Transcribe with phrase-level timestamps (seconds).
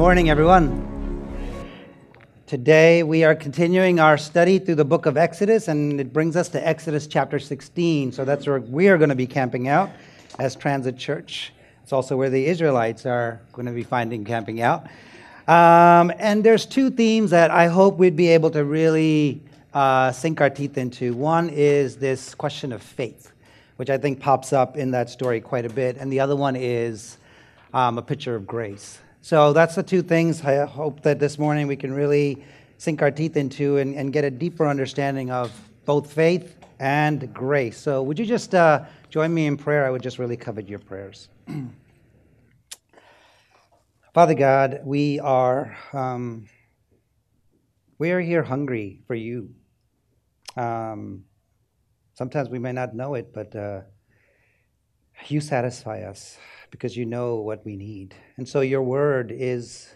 [0.00, 1.28] Good morning, everyone.
[2.46, 6.48] Today we are continuing our study through the book of Exodus, and it brings us
[6.48, 8.10] to Exodus chapter 16.
[8.12, 9.90] So that's where we are going to be camping out
[10.38, 11.52] as Transit Church.
[11.82, 14.86] It's also where the Israelites are going to be finding camping out.
[15.46, 19.42] Um, and there's two themes that I hope we'd be able to really
[19.74, 21.12] uh, sink our teeth into.
[21.12, 23.32] One is this question of faith,
[23.76, 26.56] which I think pops up in that story quite a bit, and the other one
[26.56, 27.18] is
[27.74, 28.98] um, a picture of grace.
[29.22, 32.42] So that's the two things I hope that this morning we can really
[32.78, 35.52] sink our teeth into and, and get a deeper understanding of
[35.84, 37.76] both faith and grace.
[37.76, 39.86] So would you just uh, join me in prayer?
[39.86, 41.28] I would just really covet your prayers.
[44.14, 46.46] Father God, we are um,
[47.98, 49.50] we are here hungry for you.
[50.56, 51.24] Um,
[52.14, 53.82] sometimes we may not know it, but uh,
[55.28, 56.38] you satisfy us
[56.70, 58.14] because you know what we need.
[58.36, 59.88] And so your word is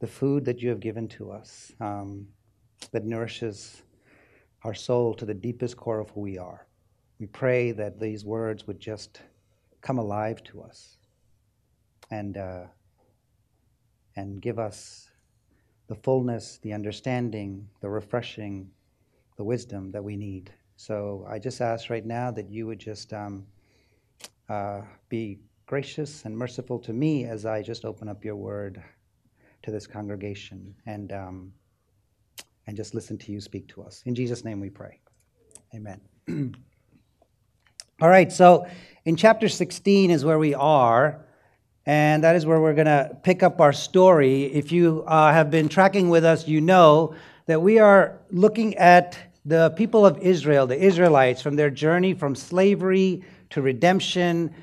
[0.00, 2.26] the food that you have given to us um,
[2.90, 3.82] that nourishes
[4.64, 6.66] our soul to the deepest core of who we are.
[7.18, 9.20] We pray that these words would just
[9.80, 10.96] come alive to us
[12.10, 12.64] and, uh,
[14.16, 15.10] and give us
[15.86, 18.70] the fullness, the understanding, the refreshing,
[19.36, 20.52] the wisdom that we need.
[20.76, 23.46] So I just ask right now that you would just um,
[24.48, 28.82] uh, be gracious and merciful to me as I just open up your word
[29.62, 31.52] to this congregation and, um,
[32.66, 34.02] and just listen to you speak to us.
[34.04, 35.00] In Jesus' name we pray.
[35.74, 36.00] Amen.
[38.00, 38.66] All right, so
[39.04, 41.24] in chapter 16 is where we are,
[41.86, 44.44] and that is where we're going to pick up our story.
[44.44, 47.14] If you uh, have been tracking with us, you know
[47.46, 52.34] that we are looking at the people of Israel, the Israelites, from their journey from
[52.34, 54.54] slavery to redemption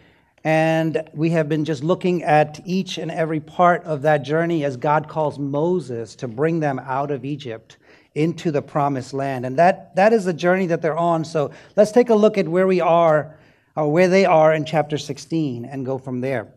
[0.43, 4.77] and we have been just looking at each and every part of that journey as
[4.77, 7.77] God calls Moses to bring them out of Egypt
[8.15, 9.45] into the promised land.
[9.45, 11.25] And that, that is the journey that they're on.
[11.25, 13.37] So let's take a look at where we are,
[13.75, 16.53] or where they are in chapter 16, and go from there.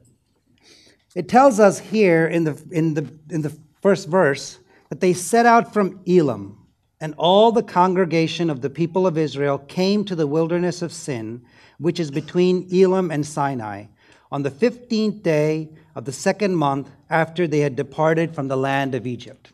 [1.14, 5.44] It tells us here in the, in the, in the first verse that they set
[5.44, 6.56] out from Elim,
[7.00, 11.42] and all the congregation of the people of Israel came to the wilderness of Sin
[11.82, 13.86] which is between Elim and Sinai,
[14.30, 18.94] on the 15th day of the second month after they had departed from the land
[18.94, 19.52] of Egypt.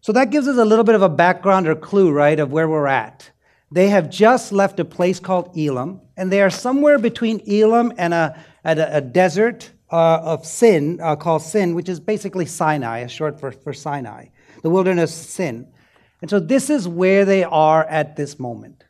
[0.00, 2.68] So that gives us a little bit of a background or clue, right, of where
[2.68, 3.30] we're at.
[3.70, 8.14] They have just left a place called Elim, and they are somewhere between Elim and
[8.14, 13.08] a, a, a desert uh, of Sin uh, called Sin, which is basically Sinai, a
[13.08, 14.26] short for, for Sinai,
[14.62, 15.66] the wilderness Sin.
[16.20, 18.84] And so this is where they are at this moment.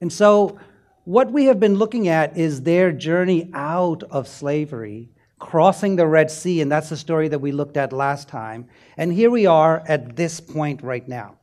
[0.00, 0.58] And so
[1.04, 6.30] what we have been looking at is their journey out of slavery, crossing the Red
[6.30, 8.68] Sea, and that's the story that we looked at last time.
[8.96, 11.36] And here we are at this point right now.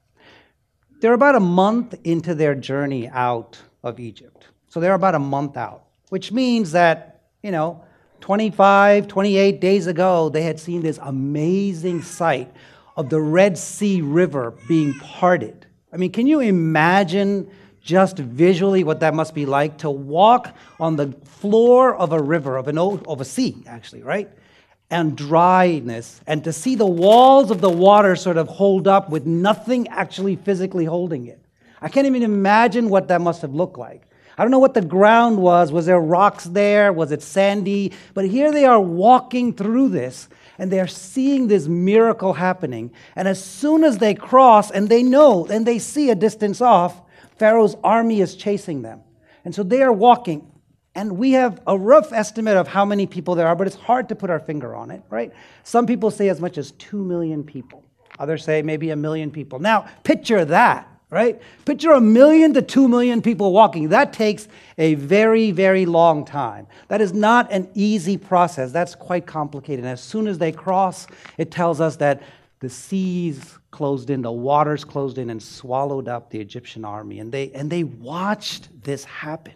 [1.00, 4.48] They're about a month into their journey out of Egypt.
[4.70, 7.84] So they're about a month out, which means that, you know,
[8.22, 12.52] 25, 28 days ago, they had seen this amazing sight
[12.96, 15.66] of the Red Sea River being parted.
[15.92, 17.50] I mean, can you imagine
[17.82, 22.58] just visually what that must be like to walk on the floor of a river,
[22.58, 24.30] of, an of a sea, actually, right?
[24.90, 29.26] And dryness, and to see the walls of the water sort of hold up with
[29.26, 31.40] nothing actually physically holding it.
[31.82, 34.04] I can't even imagine what that must have looked like.
[34.38, 35.72] I don't know what the ground was.
[35.72, 36.94] Was there rocks there?
[36.94, 37.94] Was it sandy?
[38.14, 42.92] But here they are walking through this, and they're seeing this miracle happening.
[43.16, 47.02] And as soon as they cross, and they know, and they see a distance off,
[47.42, 49.02] Pharaoh's army is chasing them.
[49.46, 50.46] And so they are walking.
[50.94, 54.10] And we have a rough estimate of how many people there are, but it's hard
[54.10, 55.34] to put our finger on it, right?
[55.64, 57.84] Some people say as much as 2 million people.
[58.20, 59.58] Others say maybe a million people.
[59.58, 61.42] Now, picture that, right?
[61.66, 63.90] Picture a million to 2 million people walking.
[63.90, 64.48] That takes
[64.78, 66.68] a very, very long time.
[66.90, 68.72] That is not an easy process.
[68.72, 69.84] That's quite complicated.
[69.84, 71.08] And as soon as they cross,
[71.40, 72.22] it tells us that
[72.60, 77.20] the seas closed in, the waters closed in and swallowed up the Egyptian army.
[77.20, 79.54] And they, and they watched this happen.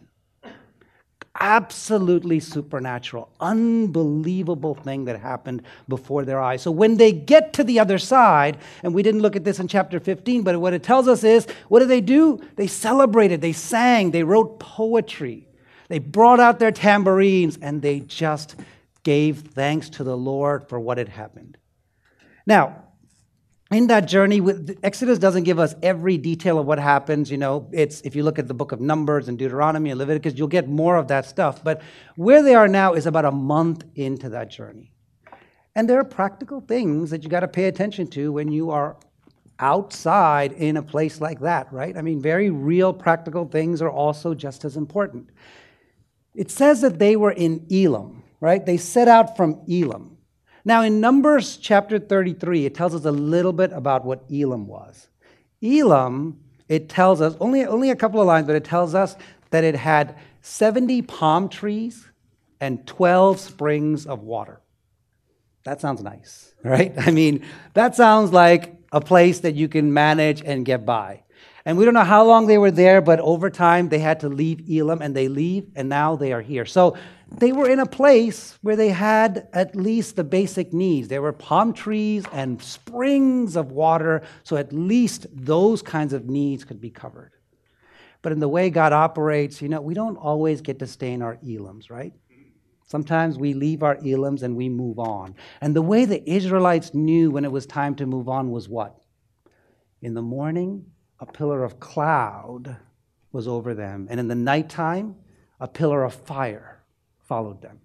[1.37, 6.61] Absolutely supernatural, unbelievable thing that happened before their eyes.
[6.61, 9.67] So when they get to the other side, and we didn't look at this in
[9.67, 12.41] chapter 15, but what it tells us is what did they do?
[12.55, 15.45] They celebrated, they sang, they wrote poetry,
[15.89, 18.55] they brought out their tambourines, and they just
[19.03, 21.57] gave thanks to the Lord for what had happened.
[22.47, 22.84] Now,
[23.71, 27.67] in that journey with exodus doesn't give us every detail of what happens you know
[27.71, 30.67] it's if you look at the book of numbers and deuteronomy and leviticus you'll get
[30.67, 31.81] more of that stuff but
[32.15, 34.91] where they are now is about a month into that journey
[35.75, 38.95] And there are practical things that you got to pay attention to when you are
[39.59, 41.97] outside in a place like that, right?
[41.97, 45.29] I mean, very real practical things are also just as important.
[46.33, 48.65] It says that they were in Elim right?
[48.65, 50.14] They set out from Elim.
[50.67, 55.07] Now, in Numbers chapter 33, it tells us a little bit about what Elim was.
[55.61, 59.15] Elim, it tells us, only, only a couple of lines, but it tells us
[59.51, 62.07] that it had 70 palm trees
[62.59, 64.59] and 12 springs of water.
[65.65, 66.93] That sounds nice, right?
[66.97, 67.45] I mean,
[67.75, 71.24] that sounds like a place that you can manage and get by.
[71.67, 74.29] And we don't know how long they were there, but over time they had to
[74.29, 76.65] leave Elim and they leave, and now they are here.
[76.65, 76.95] So
[77.31, 81.07] they were in a place where they had at least the basic needs.
[81.07, 86.63] There were palm trees and springs of water, so at least those kinds of needs
[86.63, 87.31] could be covered.
[88.21, 91.23] But in the way God operates, you know, we don't always get to stay in
[91.23, 92.13] our Elims, right?
[92.87, 95.35] Sometimes we leave our Elims and we move on.
[95.61, 98.99] And the way the Israelites knew when it was time to move on was what?
[100.03, 100.85] In the morning,
[101.19, 102.77] a pillar of cloud
[103.31, 105.15] was over them, and in the nighttime,
[105.59, 106.83] a pillar of fire
[107.19, 107.79] followed them.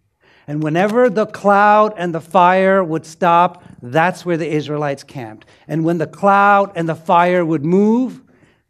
[0.46, 5.46] And whenever the cloud and the fire would stop, that's where the Israelites camped.
[5.68, 8.22] And when the cloud and the fire would move,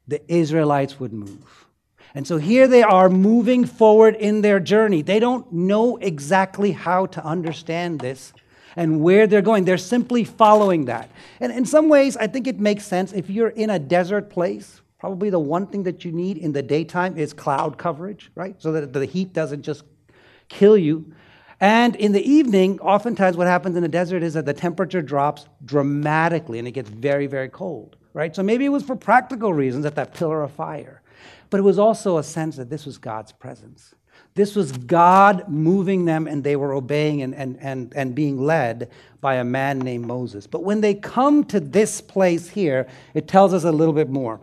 [0.06, 1.66] the Israelites would move.
[2.14, 5.00] And so here they are moving forward in their journey.
[5.02, 8.32] They don't know exactly how to understand this
[8.76, 9.64] and where they're going.
[9.64, 11.10] They're simply following that.
[11.40, 13.12] And in some ways, I think it makes sense.
[13.12, 16.62] If you're in a desert place, probably the one thing that you need in the
[16.62, 18.60] daytime is cloud coverage, right?
[18.60, 19.84] So that the heat doesn't just
[20.48, 21.12] kill you.
[21.60, 25.46] And in the evening, oftentimes what happens in the desert is that the temperature drops
[25.64, 28.34] dramatically and it gets very, very cold, right?
[28.34, 31.02] So maybe it was for practical reasons at that pillar of fire.
[31.50, 33.94] But it was also a sense that this was God's presence.
[34.34, 38.90] This was God moving them, and they were obeying and, and, and, and being led
[39.20, 40.46] by a man named Moses.
[40.46, 44.40] But when they come to this place here, it tells us a little bit more.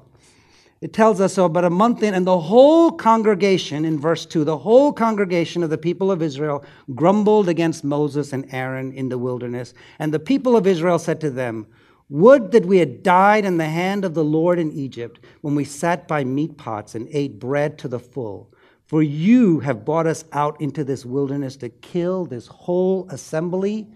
[0.79, 4.43] It tells us so about a month in, and the whole congregation, in verse 2,
[4.43, 6.63] the whole congregation of the people of Israel
[6.93, 9.73] grumbled against Moses and Aaron in the wilderness.
[9.97, 11.65] And the people of Israel said to them,
[12.09, 15.63] Would that we had died in the hand of the Lord in Egypt when we
[15.63, 18.51] sat by meat pots and ate bread to the full.
[18.87, 23.87] For you have brought us out into this wilderness to kill this whole assembly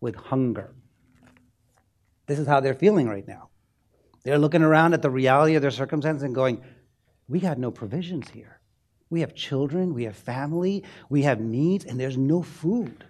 [0.00, 0.74] with hunger.
[2.26, 3.48] This is how they're feeling right now.
[4.24, 6.62] They're looking around at the reality of their circumstance and going,
[7.26, 8.60] We got no provisions here.
[9.08, 13.04] We have children, we have family, we have needs, and there's no food.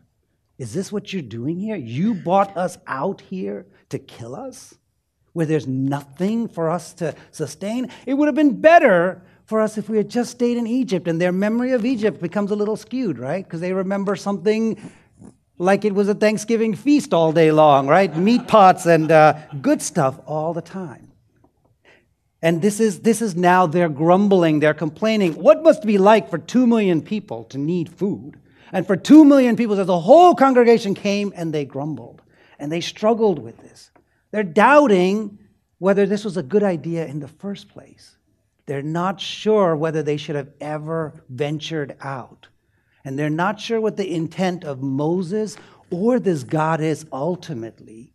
[0.57, 1.75] Is this what you're doing here?
[1.75, 4.75] You brought us out here to kill us,
[5.33, 7.91] where there's nothing for us to sustain?
[8.07, 11.19] It would have been better for us if we had just stayed in Egypt, and
[11.19, 13.43] their memory of Egypt becomes a little skewed, right?
[13.43, 14.93] Because they remember something
[15.57, 18.15] like it was a Thanksgiving feast all day long, right?
[18.15, 21.11] Meat pots and uh, good stuff all the time.
[22.43, 25.33] And this is, this is now their grumbling, their complaining.
[25.33, 28.39] What must it be like for two million people to need food?
[28.71, 32.21] And for two million people, as the whole congregation came and they grumbled
[32.59, 33.91] and they struggled with this.
[34.31, 35.39] They're doubting
[35.79, 38.18] whether this was a good idea in the first place.
[38.69, 42.49] They're not sure whether they should have ever ventured out.
[43.03, 45.57] And they're not sure what the intent of Moses
[45.91, 48.13] or this God is ultimately,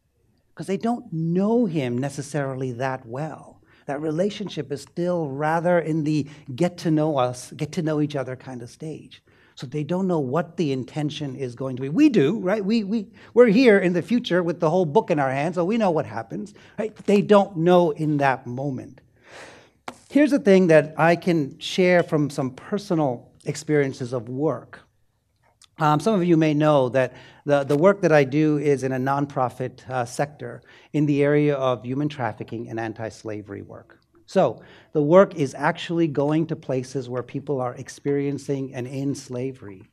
[0.53, 3.63] because they don't know him necessarily that well.
[3.87, 8.15] That relationship is still rather in the get to know us, get to know each
[8.15, 9.23] other kind of stage.
[9.55, 11.89] So they don't know what the intention is going to be.
[11.89, 12.63] We do, right?
[12.63, 15.65] We, we, we're here in the future with the whole book in our hands, so
[15.65, 16.95] we know what happens, right?
[17.07, 19.01] They don't know in that moment.
[20.13, 24.81] Here's the thing that I can share from some personal experiences of work.
[25.79, 27.15] Um, some of you may know that
[27.47, 31.55] the, the work that I do is in a nonprofit uh, sector in the area
[31.55, 34.01] of human trafficking and anti slavery work.
[34.27, 39.89] So, the work is actually going to places where people are experiencing and in slavery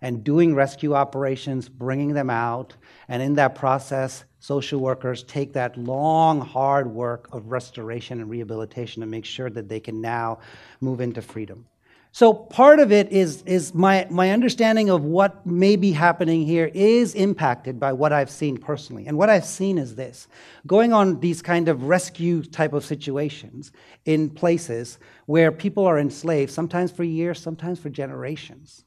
[0.00, 2.76] and doing rescue operations, bringing them out,
[3.08, 9.00] and in that process, social workers take that long, hard work of restoration and rehabilitation
[9.00, 10.38] to make sure that they can now
[10.82, 11.64] move into freedom.
[12.12, 16.70] So part of it is, is my, my understanding of what may be happening here
[16.74, 19.06] is impacted by what I've seen personally.
[19.06, 20.28] And what I've seen is this
[20.66, 23.72] going on these kind of rescue type of situations
[24.04, 28.84] in places where people are enslaved, sometimes for years, sometimes for generations.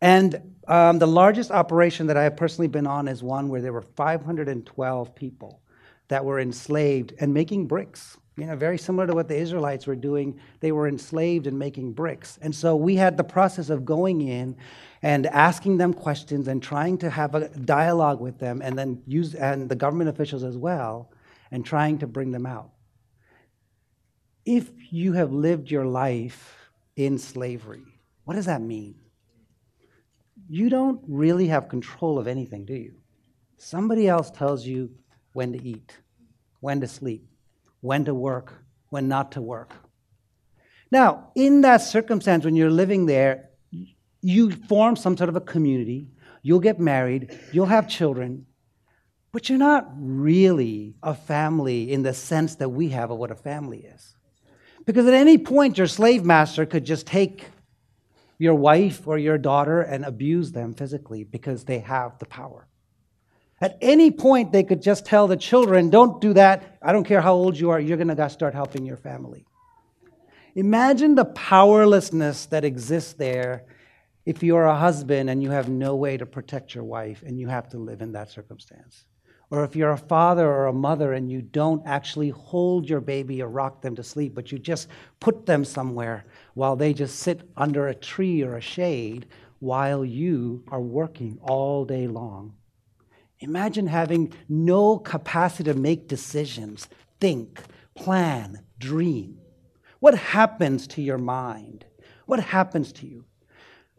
[0.00, 3.72] And um, the largest operation that I have personally been on is one where there
[3.72, 5.60] were 512 people
[6.08, 9.96] that were enslaved and making bricks You know, very similar to what the Israelites were
[9.96, 10.40] doing.
[10.60, 12.38] They were enslaved and making bricks.
[12.40, 14.56] And so we had the process of going in
[15.02, 19.34] and asking them questions and trying to have a dialogue with them and then use
[19.34, 21.12] and the government officials as well
[21.50, 22.70] and trying to bring them out.
[24.46, 26.56] If you have lived your life
[26.96, 27.82] in slavery,
[28.24, 28.99] what does that mean?
[30.52, 32.94] You don't really have control of anything, do you?
[33.56, 34.90] Somebody else tells you
[35.32, 35.96] when to eat,
[36.58, 37.24] when to sleep,
[37.82, 39.72] when to work, when not to work.
[40.90, 43.50] Now, in that circumstance, when you're living there,
[44.22, 46.08] you form some sort of a community,
[46.42, 48.44] you'll get married, you'll have children,
[49.30, 53.36] but you're not really a family in the sense that we have of what a
[53.36, 54.16] family is.
[54.84, 57.46] Because at any point, your slave master could just take
[58.40, 62.66] your wife or your daughter and abuse them physically because they have the power.
[63.60, 66.78] At any point, they could just tell the children, don't do that.
[66.80, 69.44] I don't care how old you are, you're going to start helping your family.
[70.54, 73.66] Imagine the powerlessness that exists there
[74.24, 77.46] if you're a husband and you have no way to protect your wife and you
[77.46, 79.04] have to live in that circumstance.
[79.50, 83.42] Or if you're a father or a mother and you don't actually hold your baby
[83.42, 87.48] or rock them to sleep, but you just put them somewhere while they just sit
[87.56, 89.26] under a tree or a shade
[89.58, 92.54] while you are working all day long.
[93.40, 96.88] Imagine having no capacity to make decisions,
[97.20, 97.60] think,
[97.94, 99.38] plan, dream.
[100.00, 101.84] What happens to your mind?
[102.26, 103.24] What happens to you?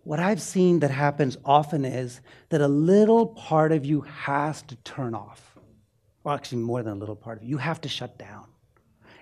[0.03, 4.75] What I've seen that happens often is that a little part of you has to
[4.77, 5.58] turn off.
[6.24, 7.50] Well, actually, more than a little part of you.
[7.50, 8.48] You have to shut down.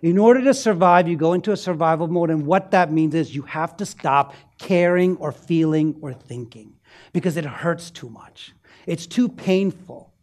[0.02, 3.36] In order to survive, you go into a survival mode, and what that means is
[3.36, 6.74] you have to stop caring or feeling or thinking
[7.12, 8.54] because it hurts too much.
[8.88, 10.14] It's too painful,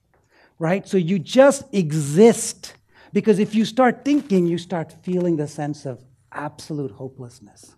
[0.59, 0.87] right?
[0.89, 2.75] So you just exist
[3.13, 6.03] because if you start thinking, you start feeling the sense of
[6.33, 7.77] absolute hopelessness.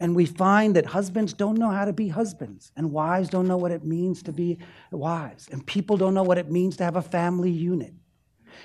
[0.00, 3.56] And we find that husbands don't know how to be husbands, and wives don't know
[3.56, 4.58] what it means to be
[4.92, 7.94] wives, and people don't know what it means to have a family unit.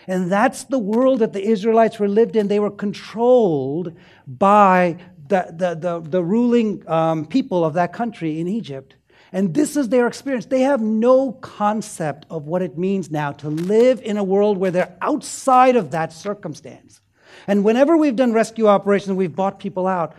[0.08, 2.48] And that's the world that the Israelites were lived in.
[2.48, 3.94] They were controlled
[4.28, 4.98] by
[5.28, 8.96] the, the, the, the ruling um, people of that country in Egypt.
[9.32, 10.46] And this is their experience.
[10.46, 14.70] They have no concept of what it means now to live in a world where
[14.70, 17.02] they're outside of that circumstance.
[17.48, 20.16] And whenever we've done rescue operations, we've bought people out,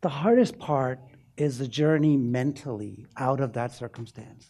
[0.00, 1.00] the hardest part
[1.36, 4.46] is the journey mentally out of that circumstance.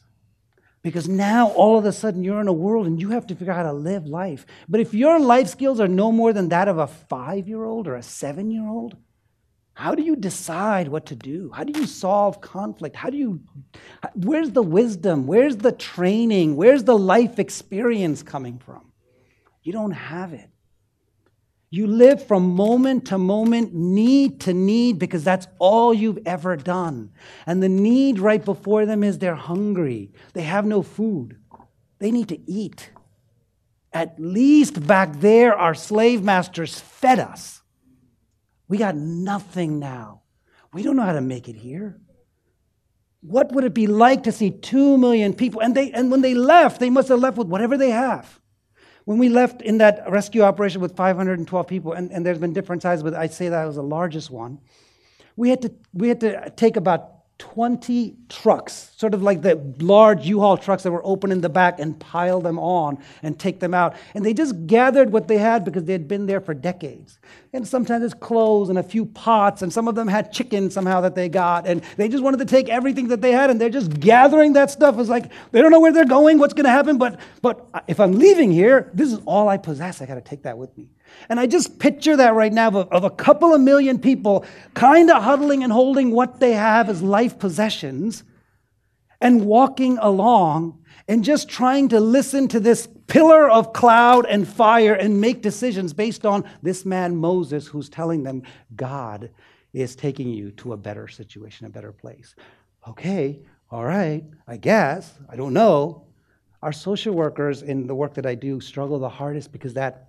[0.89, 3.53] Because now all of a sudden you're in a world and you have to figure
[3.53, 4.47] out how to live life.
[4.69, 7.87] But if your life skills are no more than that of a five year old
[7.87, 8.97] or a seven year old,
[9.75, 11.51] how do you decide what to do?
[11.55, 12.97] How do you solve conflict?
[12.97, 13.41] How do you,
[14.15, 15.27] where's the wisdom?
[15.27, 16.57] Where's the training?
[16.57, 18.91] Where's the life experience coming from?
[19.63, 20.49] You don't have it.
[21.71, 27.11] You live from moment to moment, need to need, because that's all you've ever done.
[27.47, 30.11] And the need right before them is they're hungry.
[30.33, 31.39] They have no food.
[31.99, 32.91] They need to eat.
[33.93, 37.63] At least back there, our slave masters fed us.
[38.67, 40.23] We got nothing now.
[40.73, 42.01] We don't know how to make it here.
[43.21, 45.61] What would it be like to see two million people?
[45.61, 48.41] And, they, and when they left, they must have left with whatever they have.
[49.09, 52.83] When we left in that rescue operation with 512 people, and, and there's been different
[52.83, 54.59] sizes, but I'd say that was the largest one,
[55.35, 60.27] we had to, we had to take about 20 trucks, sort of like the large
[60.27, 63.73] U-Haul trucks that were open in the back, and pile them on and take them
[63.73, 63.95] out.
[64.15, 67.19] And they just gathered what they had because they had been there for decades.
[67.53, 71.01] And sometimes it's clothes and a few pots, and some of them had chicken somehow
[71.03, 71.67] that they got.
[71.67, 74.71] And they just wanted to take everything that they had, and they're just gathering that
[74.71, 74.99] stuff.
[74.99, 78.01] It's like they don't know where they're going, what's going to happen, but, but if
[78.01, 80.03] I'm leaving here, this is all I possess.
[80.03, 80.89] I got to take that with me.
[81.29, 85.11] And I just picture that right now of, of a couple of million people kind
[85.11, 88.25] of huddling and holding what they have as life possessions
[89.21, 94.95] and walking along and just trying to listen to this pillar of cloud and fire
[94.95, 98.43] and make decisions based on this man Moses who's telling them
[98.77, 99.31] God
[99.73, 102.35] is taking you to a better situation, a better place.
[102.87, 106.05] Okay, all right, I guess, I don't know.
[106.63, 110.08] Our social workers in the work that I do struggle the hardest because that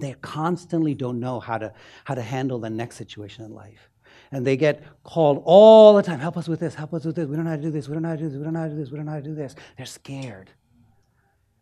[0.00, 1.72] they constantly don't know how to,
[2.04, 3.90] how to handle the next situation in life.
[4.30, 7.26] And they get called all the time help us with this, help us with this.
[7.26, 8.44] We don't know how to do this, we don't know how to do this, we
[8.44, 9.54] don't know how to do this, we don't know how to do this.
[9.76, 10.50] They're scared.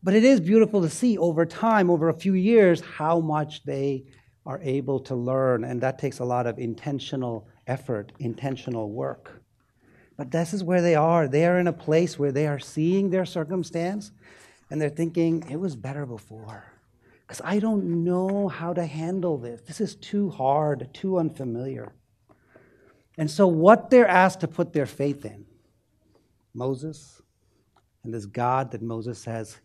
[0.02, 4.05] But it is beautiful to see over time, over a few years, how much they
[4.45, 5.64] are able to learn.
[5.64, 9.43] And that takes a lot of intentional effort, intentional work.
[10.16, 11.28] But this is where they are.
[11.28, 14.12] They are in a place where they are seeing their circumstance
[14.71, 16.64] and they're thinking, it was better before.
[17.26, 19.61] Because I don't know how to handle this.
[19.62, 21.92] This is too hard, too unfamiliar.
[23.18, 25.45] And so, what they're asked to put their faith in
[26.54, 27.21] Moses
[28.04, 29.59] and this God that Moses says,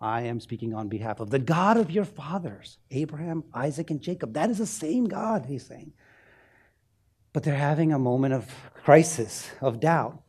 [0.00, 4.34] I am speaking on behalf of the God of your fathers, Abraham, Isaac, and Jacob.
[4.34, 5.92] That is the same God, he's saying.
[7.32, 10.20] But they're having a moment of crisis, of doubt.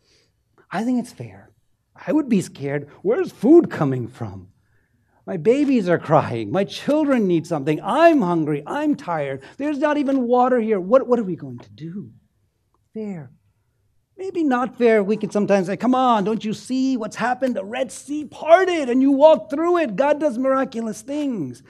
[0.71, 1.49] I think it's fair.
[1.95, 2.89] I would be scared.
[3.01, 4.49] Where's food coming from?
[5.29, 6.51] My babies are crying.
[6.51, 7.79] My children need something.
[7.83, 8.63] I'm hungry.
[8.65, 9.43] I'm tired.
[9.57, 10.79] There's not even water here.
[10.79, 12.09] What, what are we going to do?
[12.95, 13.29] Fair.
[14.17, 15.03] Maybe not fair.
[15.03, 17.55] We could sometimes say, Come on, don't you see what's happened?
[17.55, 19.95] The Red Sea parted and you walk through it.
[19.95, 21.62] God does miraculous things.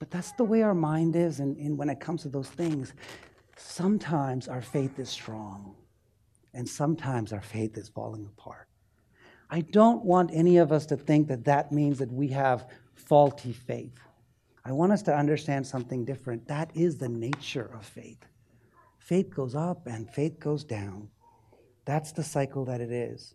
[0.00, 1.38] But that's the way our mind is.
[1.38, 2.92] And, and when it comes to those things,
[3.56, 5.76] sometimes our faith is strong
[6.54, 8.66] and sometimes our faith is falling apart.
[9.48, 13.52] I don't want any of us to think that that means that we have faulty
[13.52, 13.98] faith.
[14.64, 16.48] I want us to understand something different.
[16.48, 18.18] That is the nature of faith.
[18.98, 21.08] Faith goes up and faith goes down.
[21.84, 23.34] That's the cycle that it is.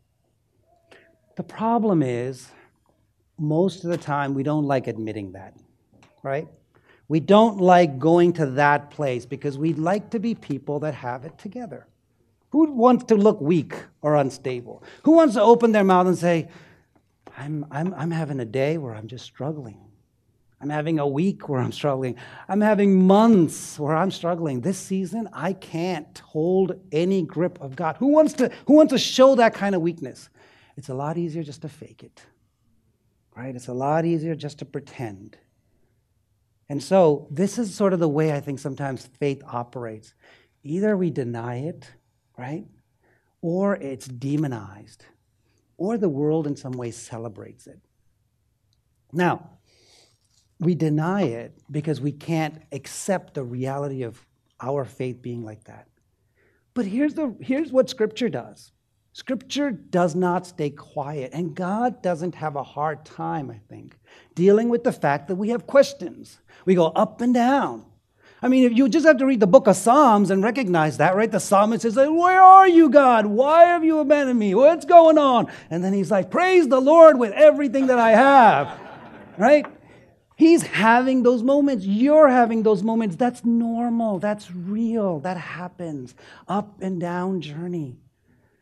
[1.38, 2.50] The problem is,
[3.40, 5.56] most of the time, we don't like admitting that,
[6.22, 6.48] right?
[7.08, 11.24] We don't like going to that place because we'd like to be people that have
[11.24, 11.88] it together.
[12.50, 14.84] Who wants to look weak or unstable?
[15.04, 16.50] Who wants to open their mouth and say,
[17.38, 19.80] I'm, I'm, I'm having a day where I'm just struggling?
[20.62, 22.18] I'm having a week where I'm struggling.
[22.48, 24.62] I'm having months where I'm struggling.
[24.62, 27.98] This season, I can't hold any grip of God.
[27.98, 30.30] Who wants to, who wants to show that kind of weakness?
[30.78, 32.22] It's a lot easier just to fake it,
[33.36, 33.56] right?
[33.56, 35.38] It's a lot easier just to pretend.
[36.70, 40.14] And so, this is sort of the way I think sometimes faith operates.
[40.64, 41.90] Either we deny it,
[42.38, 42.66] right?
[43.42, 45.06] Or it's demonized,
[45.82, 47.80] or the world in some way celebrates it.
[49.12, 49.50] Now,
[50.60, 54.24] we deny it because we can't accept the reality of
[54.62, 55.88] our faith being like that.
[56.76, 58.72] But here's, the, here's what Scripture does
[59.14, 63.98] Scripture does not stay quiet, and God doesn't have a hard time, I think,
[64.36, 66.40] dealing with the fact that we have questions.
[66.64, 67.86] We go up and down.
[68.44, 71.16] I mean, if you just have to read the book of Psalms and recognize that,
[71.16, 71.32] right?
[71.32, 73.28] The psalmist says, Where are you, God?
[73.28, 74.56] Why have you abandoned me?
[74.56, 75.52] What's going on?
[75.70, 78.80] And then he's like, Praise the Lord with everything that I have,
[79.38, 79.66] right?
[80.36, 81.86] He's having those moments.
[81.86, 83.16] You're having those moments.
[83.16, 84.18] That's normal.
[84.18, 85.20] That's real.
[85.20, 86.16] That happens.
[86.48, 87.98] Up and down journey.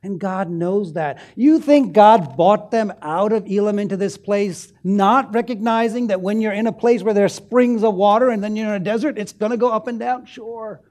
[0.01, 1.21] And God knows that.
[1.35, 6.39] You think God bought them out of Elim into this place, not recognizing that when
[6.39, 9.17] you're in a place where there's springs of water and then you're in a desert,
[9.17, 10.25] it's going to go up and down?
[10.25, 10.81] Sure.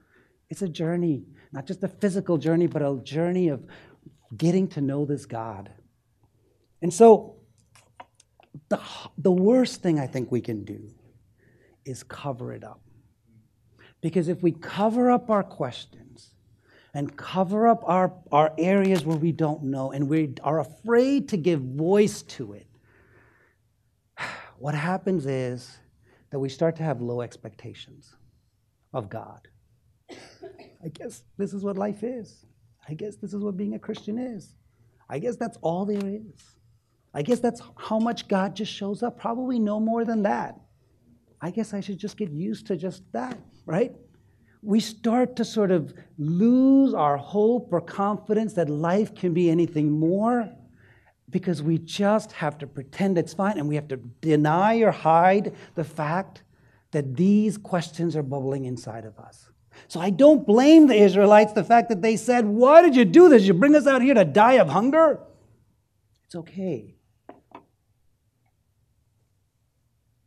[0.51, 3.65] It's a journey, not just a physical journey, but a journey of
[4.37, 5.71] getting to know this God.
[6.83, 7.37] And so
[8.69, 8.81] the,
[9.17, 10.91] the worst thing I think we can do
[11.87, 12.83] is cover it up.
[14.03, 16.08] Because if we cover up our questions
[16.95, 21.37] and cover up our, our areas where we don't know and we are afraid to
[21.37, 22.67] give voice to it,
[24.59, 25.79] what happens is
[26.31, 28.15] that we start to have low expectations
[28.93, 29.49] of God.
[30.11, 32.45] I guess this is what life is.
[32.89, 34.55] I guess this is what being a Christian is.
[35.09, 36.57] I guess that's all there is.
[37.15, 39.19] I guess that's how much God just shows up.
[39.19, 40.61] Probably no more than that.
[41.41, 43.95] I guess I should just get used to just that, right?
[44.63, 49.91] We start to sort of lose our hope or confidence that life can be anything
[49.91, 50.51] more
[51.31, 55.55] because we just have to pretend it's fine and we have to deny or hide
[55.75, 56.43] the fact
[56.91, 59.51] that these questions are bubbling inside of us.
[59.87, 63.29] So I don't blame the Israelites the fact that they said, Why did you do
[63.29, 63.45] this?
[63.45, 65.21] You bring us out here to die of hunger?
[66.27, 66.97] It's okay.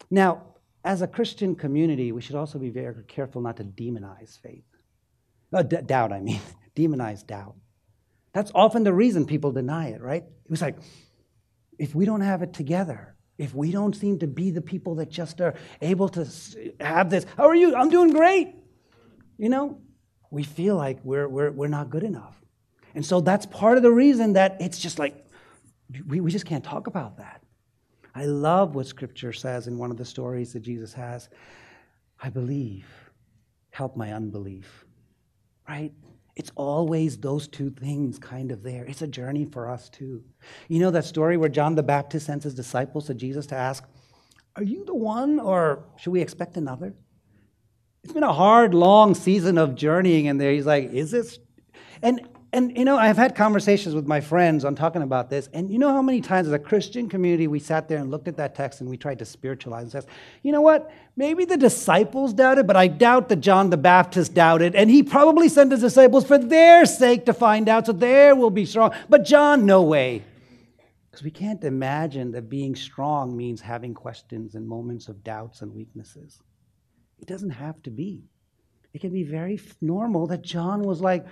[0.10, 0.44] Now,
[0.84, 4.64] as a Christian community, we should also be very careful not to demonize faith.
[5.54, 6.42] Uh, d- doubt, I mean,
[6.76, 7.56] demonize doubt.
[8.34, 10.24] That's often the reason people deny it, right?
[10.24, 10.78] It was like,
[11.78, 15.10] if we don't have it together, if we don't seem to be the people that
[15.10, 16.28] just are able to
[16.80, 17.76] have this, how are you?
[17.76, 18.56] I'm doing great.
[19.38, 19.82] You know,
[20.30, 22.40] we feel like we're, we're, we're not good enough.
[22.94, 25.26] And so that's part of the reason that it's just like,
[26.08, 27.41] we, we just can't talk about that.
[28.14, 31.30] I love what Scripture says in one of the stories that Jesus has.
[32.22, 32.86] I believe,
[33.72, 34.86] help my unbelief.
[35.68, 35.92] Right?
[36.36, 38.86] It's always those two things kind of there.
[38.86, 40.24] It's a journey for us too.
[40.68, 43.84] You know that story where John the Baptist sends his disciples to Jesus to ask,
[44.56, 46.94] Are you the one, or should we expect another?
[48.04, 50.52] It's been a hard, long season of journeying in there.
[50.52, 51.40] He's like, Is this?
[52.02, 55.72] And and you know, I've had conversations with my friends on talking about this, and
[55.72, 58.36] you know how many times as a Christian community we sat there and looked at
[58.38, 60.08] that text and we tried to spiritualize and says,
[60.44, 60.92] you know what?
[61.16, 65.48] Maybe the disciples doubted, but I doubt that John the Baptist doubted, and he probably
[65.48, 68.94] sent his disciples for their sake to find out, so there will be strong.
[69.08, 70.24] But John, no way.
[71.10, 75.74] Because we can't imagine that being strong means having questions and moments of doubts and
[75.74, 76.42] weaknesses.
[77.20, 78.24] It doesn't have to be.
[78.94, 81.26] It can be very normal that John was like,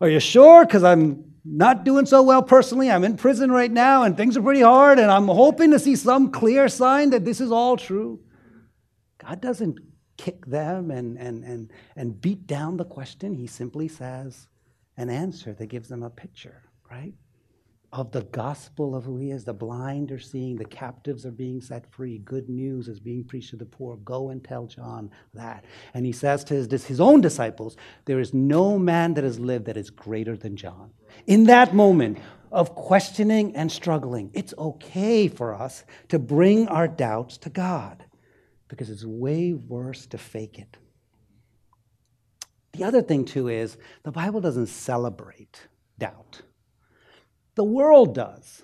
[0.00, 0.64] are you sure?
[0.64, 2.90] Because I'm not doing so well personally.
[2.90, 5.96] I'm in prison right now and things are pretty hard, and I'm hoping to see
[5.96, 8.20] some clear sign that this is all true.
[9.18, 9.78] God doesn't
[10.16, 13.34] kick them and, and, and, and beat down the question.
[13.34, 14.48] He simply says
[14.96, 17.14] an answer that gives them a picture, right?
[17.92, 19.44] Of the gospel of who he is.
[19.44, 22.18] The blind are seeing, the captives are being set free.
[22.18, 23.96] Good news is being preached to the poor.
[23.96, 25.64] Go and tell John that.
[25.94, 29.66] And he says to his, his own disciples, There is no man that has lived
[29.66, 30.90] that is greater than John.
[31.26, 32.18] In that moment
[32.52, 38.04] of questioning and struggling, it's okay for us to bring our doubts to God
[38.68, 40.76] because it's way worse to fake it.
[42.72, 46.42] The other thing, too, is the Bible doesn't celebrate doubt.
[47.58, 48.62] The world does,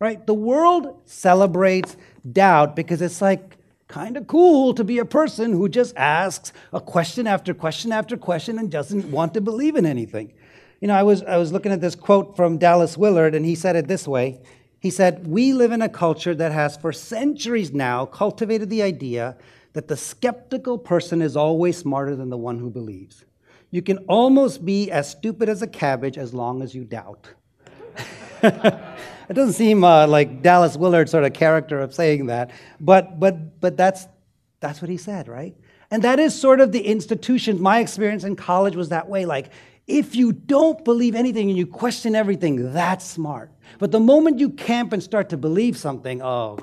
[0.00, 0.26] right?
[0.26, 1.94] The world celebrates
[2.32, 6.80] doubt because it's like kind of cool to be a person who just asks a
[6.80, 10.32] question after question after question and doesn't want to believe in anything.
[10.80, 13.54] You know, I was, I was looking at this quote from Dallas Willard, and he
[13.54, 14.40] said it this way.
[14.80, 19.36] He said, We live in a culture that has for centuries now cultivated the idea
[19.74, 23.26] that the skeptical person is always smarter than the one who believes.
[23.70, 27.28] You can almost be as stupid as a cabbage as long as you doubt.
[28.42, 33.60] it doesn't seem uh, like Dallas Willard sort of character of saying that, but but
[33.60, 34.06] but that's
[34.60, 35.54] that's what he said, right?
[35.90, 37.60] And that is sort of the institution.
[37.60, 39.26] My experience in college was that way.
[39.26, 39.50] Like,
[39.86, 43.52] if you don't believe anything and you question everything, that's smart.
[43.78, 46.58] But the moment you camp and start to believe something, oh,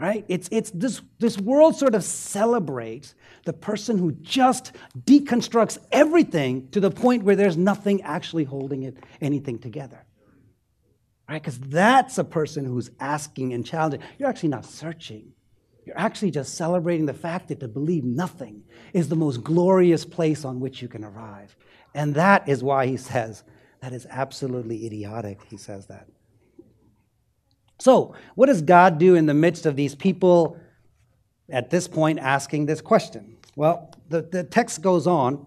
[0.00, 0.24] right?
[0.28, 4.72] It's, it's this, this world sort of celebrates the person who just
[5.04, 10.04] deconstructs everything to the point where there's nothing actually holding it, anything together
[11.28, 11.42] right?
[11.42, 14.00] Because that's a person who's asking and challenging.
[14.18, 15.32] You're actually not searching.
[15.84, 20.44] You're actually just celebrating the fact that to believe nothing is the most glorious place
[20.44, 21.56] on which you can arrive.
[21.94, 23.42] And that is why he says
[23.80, 25.40] that is absolutely idiotic.
[25.48, 26.08] He says that.
[27.78, 30.58] So, what does God do in the midst of these people
[31.48, 33.36] at this point asking this question?
[33.54, 35.46] Well, the, the text goes on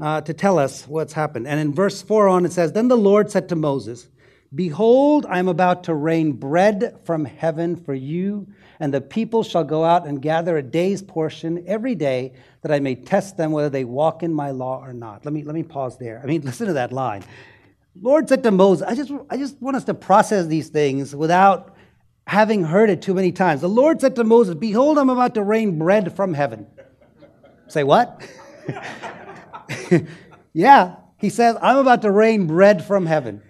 [0.00, 1.46] uh, to tell us what's happened.
[1.46, 4.08] And in verse 4 on, it says Then the Lord said to Moses,
[4.54, 8.46] Behold, I am about to rain bread from heaven for you,
[8.80, 12.32] and the people shall go out and gather a day's portion every day,
[12.62, 15.24] that I may test them whether they walk in my law or not.
[15.24, 16.20] Let me, let me pause there.
[16.22, 17.24] I mean, listen to that line.
[18.00, 21.76] Lord said to Moses, I just, I just want us to process these things without
[22.26, 23.60] having heard it too many times.
[23.60, 26.66] The Lord said to Moses, Behold, I'm about to rain bread from heaven.
[27.66, 28.26] Say what?
[30.54, 33.42] yeah, he says, I'm about to rain bread from heaven.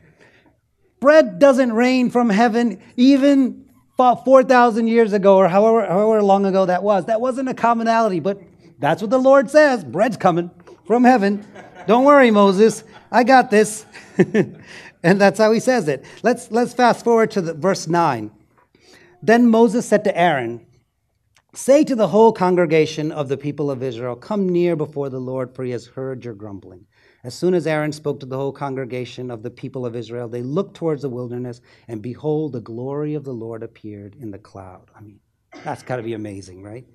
[1.01, 6.83] Bread doesn't rain from heaven even 4,000 years ago or however, however long ago that
[6.83, 7.07] was.
[7.07, 8.41] That wasn't a commonality, but
[8.79, 9.85] that's what the Lord says.
[9.85, 10.51] Bread's coming
[10.87, 11.45] from heaven.
[11.87, 12.85] Don't worry, Moses.
[13.11, 13.87] I got this.
[15.03, 16.05] and that's how he says it.
[16.23, 18.31] Let's, let's fast forward to the, verse 9.
[19.23, 20.65] Then Moses said to Aaron,
[21.55, 25.55] Say to the whole congregation of the people of Israel, Come near before the Lord,
[25.55, 26.87] for he has heard your grumbling.
[27.25, 30.43] As soon as Aaron spoke to the whole congregation of the people of Israel, they
[30.43, 34.91] looked towards the wilderness, and behold, the glory of the Lord appeared in the cloud.
[34.97, 35.19] I mean,
[35.65, 36.87] that's got to be amazing, right?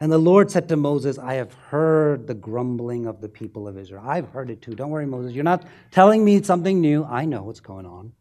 [0.00, 3.76] And the Lord said to Moses, I have heard the grumbling of the people of
[3.76, 4.02] Israel.
[4.06, 4.74] I've heard it too.
[4.74, 5.32] Don't worry, Moses.
[5.32, 7.04] You're not telling me something new.
[7.04, 8.12] I know what's going on.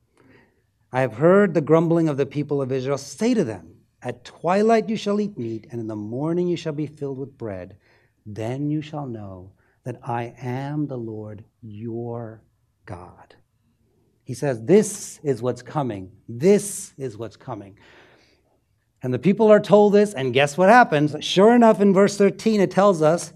[0.92, 2.98] I have heard the grumbling of the people of Israel.
[2.98, 6.74] Say to them, At twilight you shall eat meat, and in the morning you shall
[6.74, 7.78] be filled with bread.
[8.26, 9.52] Then you shall know
[9.84, 12.41] that I am the Lord your
[12.86, 13.36] God.
[14.24, 16.12] He says, This is what's coming.
[16.28, 17.78] This is what's coming.
[19.02, 21.15] And the people are told this, and guess what happens?
[21.19, 23.34] Sure enough, in verse 13, it tells us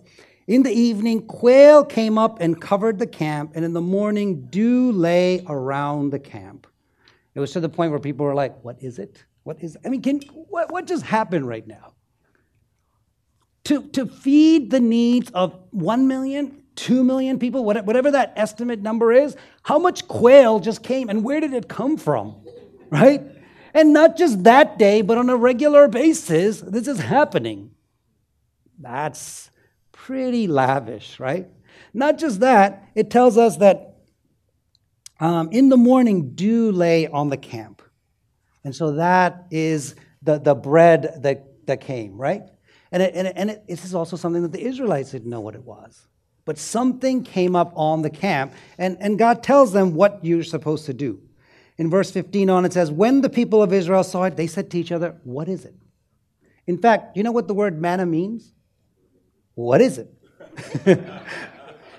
[0.47, 4.91] In the evening, quail came up and covered the camp, and in the morning, dew
[4.93, 6.67] lay around the camp.
[7.35, 9.25] It was to the point where people were like, What is it?
[9.43, 9.77] What is?
[9.85, 11.93] I mean, can, what, what just happened right now?
[13.67, 19.11] To, to feed the needs of 1 million, 2 million people, whatever that estimate number
[19.11, 22.35] is, how much quail just came and where did it come from?
[22.89, 23.21] Right?
[23.73, 27.71] And not just that day, but on a regular basis, this is happening.
[28.79, 29.51] That's
[29.91, 31.49] pretty lavish, right?
[31.93, 33.97] Not just that, it tells us that
[35.19, 37.81] um, in the morning, dew lay on the camp.
[38.63, 42.43] And so that is the, the bread that, that came, right?
[42.91, 45.41] And, it, and, it, and it, this is also something that the Israelites didn't know
[45.41, 46.07] what it was.
[46.45, 50.85] But something came up on the camp, and, and God tells them what you're supposed
[50.85, 51.21] to do.
[51.77, 54.71] In verse 15 on, it says, When the people of Israel saw it, they said
[54.71, 55.75] to each other, What is it?
[56.65, 58.53] In fact, you know what the word manna means?
[59.55, 60.13] What is it?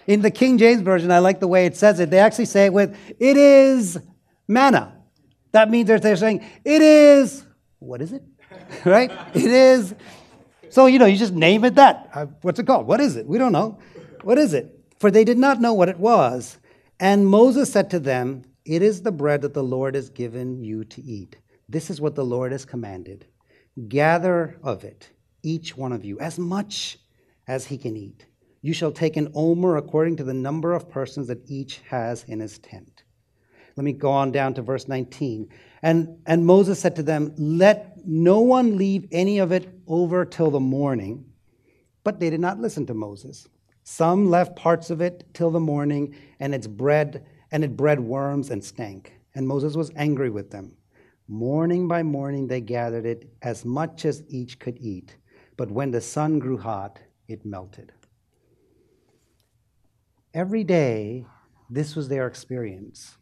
[0.07, 2.11] In the King James Version, I like the way it says it.
[2.11, 3.99] They actually say it with, It is
[4.49, 4.95] manna.
[5.53, 7.45] That means they're, they're saying, It is,
[7.79, 8.23] what is it?
[8.85, 9.11] right?
[9.35, 9.95] It is.
[10.71, 12.11] So, you know, you just name it that.
[12.13, 12.87] Uh, what's it called?
[12.87, 13.27] What is it?
[13.27, 13.79] We don't know.
[14.23, 14.79] What is it?
[14.99, 16.59] For they did not know what it was.
[17.01, 20.85] And Moses said to them, It is the bread that the Lord has given you
[20.85, 21.37] to eat.
[21.69, 23.27] This is what the Lord has commanded.
[23.89, 25.11] Gather of it,
[25.43, 26.99] each one of you, as much
[27.47, 28.27] as he can eat.
[28.61, 32.41] You shall take an omer according to the number of persons that each has in
[32.41, 33.05] his tent.
[33.77, 35.49] Let me go on down to verse 19.
[35.83, 40.51] And, and Moses said to them, Let no one leave any of it over till
[40.51, 41.25] the morning.
[42.05, 43.49] But they did not listen to Moses.
[43.83, 48.51] Some left parts of it till the morning, and its bread and it bred worms
[48.51, 49.13] and stank.
[49.35, 50.77] And Moses was angry with them.
[51.27, 55.17] Morning by morning they gathered it as much as each could eat.
[55.57, 57.93] But when the sun grew hot, it melted.
[60.33, 61.27] Every day,
[61.71, 63.17] this was their experience.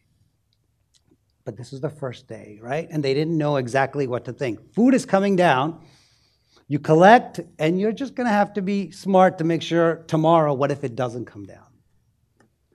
[1.45, 2.89] But this was the first day, right?
[2.91, 4.75] And they didn't know exactly what to think.
[4.75, 5.81] Food is coming down.
[6.69, 10.53] You collect, and you're just going to have to be smart to make sure tomorrow,
[10.53, 11.67] what if it doesn't come down?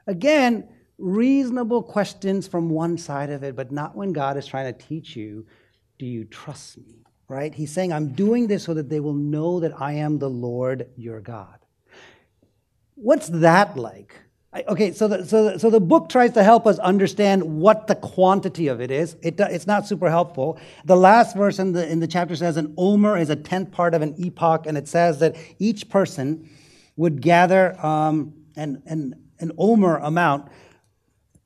[0.08, 4.86] Again, reasonable questions from one side of it, but not when God is trying to
[4.88, 5.46] teach you,
[6.00, 7.04] do you trust me?
[7.28, 7.54] Right?
[7.54, 10.90] He's saying, I'm doing this so that they will know that I am the Lord
[10.98, 11.60] your God.
[12.96, 14.16] What's that like?
[14.54, 17.96] Okay, so the, so, the, so the book tries to help us understand what the
[17.96, 19.16] quantity of it is.
[19.22, 20.60] It, it's not super helpful.
[20.84, 23.94] The last verse in the, in the chapter says an omer is a tenth part
[23.94, 26.50] of an ephah, and it says that each person
[26.98, 30.52] would gather um, an, an, an omer amount.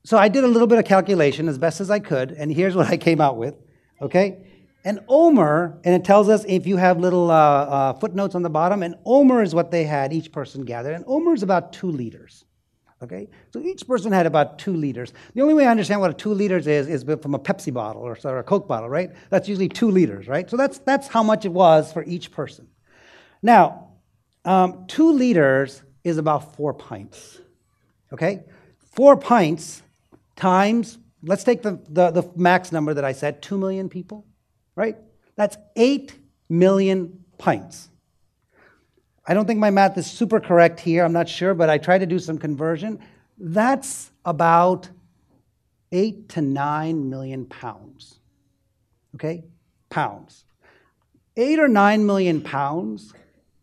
[0.04, 2.76] So I did a little bit of calculation as best as I could, and here's
[2.76, 3.54] what I came out with.
[4.02, 4.48] Okay?
[4.84, 8.50] An omer, and it tells us if you have little uh, uh, footnotes on the
[8.50, 10.96] bottom, an omer is what they had, each person gathered.
[10.96, 12.46] An omer is about two liters.
[13.02, 13.30] Okay?
[13.52, 15.14] So each person had about two liters.
[15.34, 18.02] The only way I understand what a two liters is is from a Pepsi bottle
[18.02, 19.12] or, or a Coke bottle, right?
[19.30, 20.50] That's usually two liters, right?
[20.50, 22.68] So that's, that's how much it was for each person.
[23.42, 23.90] Now,
[24.46, 27.40] um, two liters is about four pints.
[28.14, 28.44] Okay?
[28.94, 29.82] Four pints
[30.36, 34.26] times, let's take the, the, the max number that I said, two million people,
[34.76, 34.98] right?
[35.36, 36.14] That's eight
[36.48, 37.90] million pints.
[39.28, 41.04] I don't think my math is super correct here.
[41.04, 43.00] I'm not sure, but I tried to do some conversion.
[43.38, 44.90] That's about
[45.92, 48.20] eight to nine million pounds.
[49.16, 49.44] Okay?
[49.90, 50.46] Pounds.
[51.38, 53.14] Eight or nine million pounds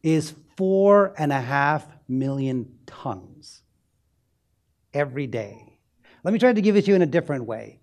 [0.03, 3.63] is four and a half million tons
[4.93, 5.79] every day.
[6.25, 7.81] Let me try to give it to you in a different way.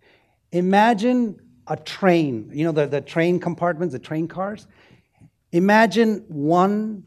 [0.51, 4.67] Imagine a train, you know, the, the train compartments, the train cars.
[5.51, 7.03] Imagine one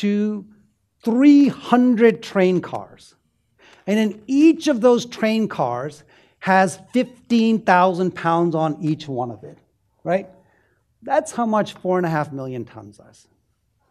[0.00, 0.46] to
[1.04, 3.14] 300 train cars.
[3.86, 6.04] And in each of those train cars
[6.38, 9.58] has 15,000 pounds on each one of it,
[10.04, 10.28] right?
[11.02, 13.28] That's how much four and a half million tons is.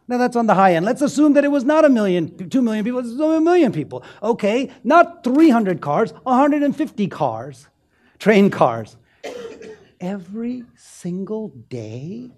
[0.08, 0.84] Now that's on the high end.
[0.84, 4.02] Let's assume that it was not a million, two million people, it's a million people.
[4.22, 7.68] Okay, not 300 cars, 150 cars,
[8.18, 8.96] train cars.
[10.00, 12.32] Every single day,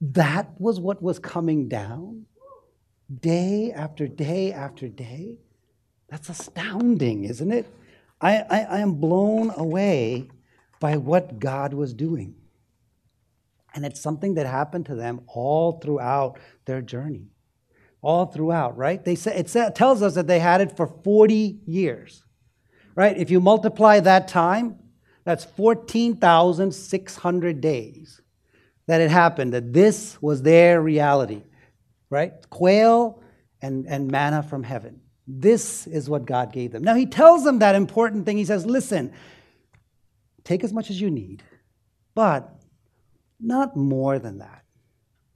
[0.00, 2.26] that was what was coming down
[3.14, 5.38] day after day after day.
[6.08, 7.66] That's astounding, isn't it?
[8.20, 10.28] I, I, I, am blown away
[10.80, 12.34] by what God was doing.
[13.74, 17.28] And it's something that happened to them all throughout their journey.
[18.00, 19.04] All throughout, right?
[19.04, 22.22] They say, it tells us that they had it for 40 years,
[22.94, 23.16] right?
[23.16, 24.78] If you multiply that time,
[25.24, 28.20] that's 14,600 days
[28.86, 31.42] that it happened, that this was their reality
[32.10, 32.32] right?
[32.50, 33.22] Quail
[33.60, 35.00] and, and manna from heaven.
[35.26, 36.82] This is what God gave them.
[36.82, 38.38] Now, he tells them that important thing.
[38.38, 39.12] He says, listen,
[40.44, 41.42] take as much as you need,
[42.14, 42.50] but
[43.38, 44.64] not more than that.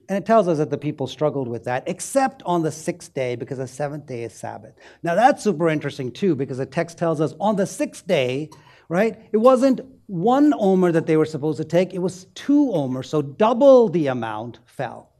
[0.08, 3.36] And it tells us that the people struggled with that, except on the sixth day,
[3.36, 4.74] because the seventh day is Sabbath.
[5.02, 8.50] Now, that's super interesting, too, because the text tells us on the sixth day,
[8.88, 13.02] right, it wasn't one omer that they were supposed to take, it was two omer,
[13.02, 15.11] so double the amount fell.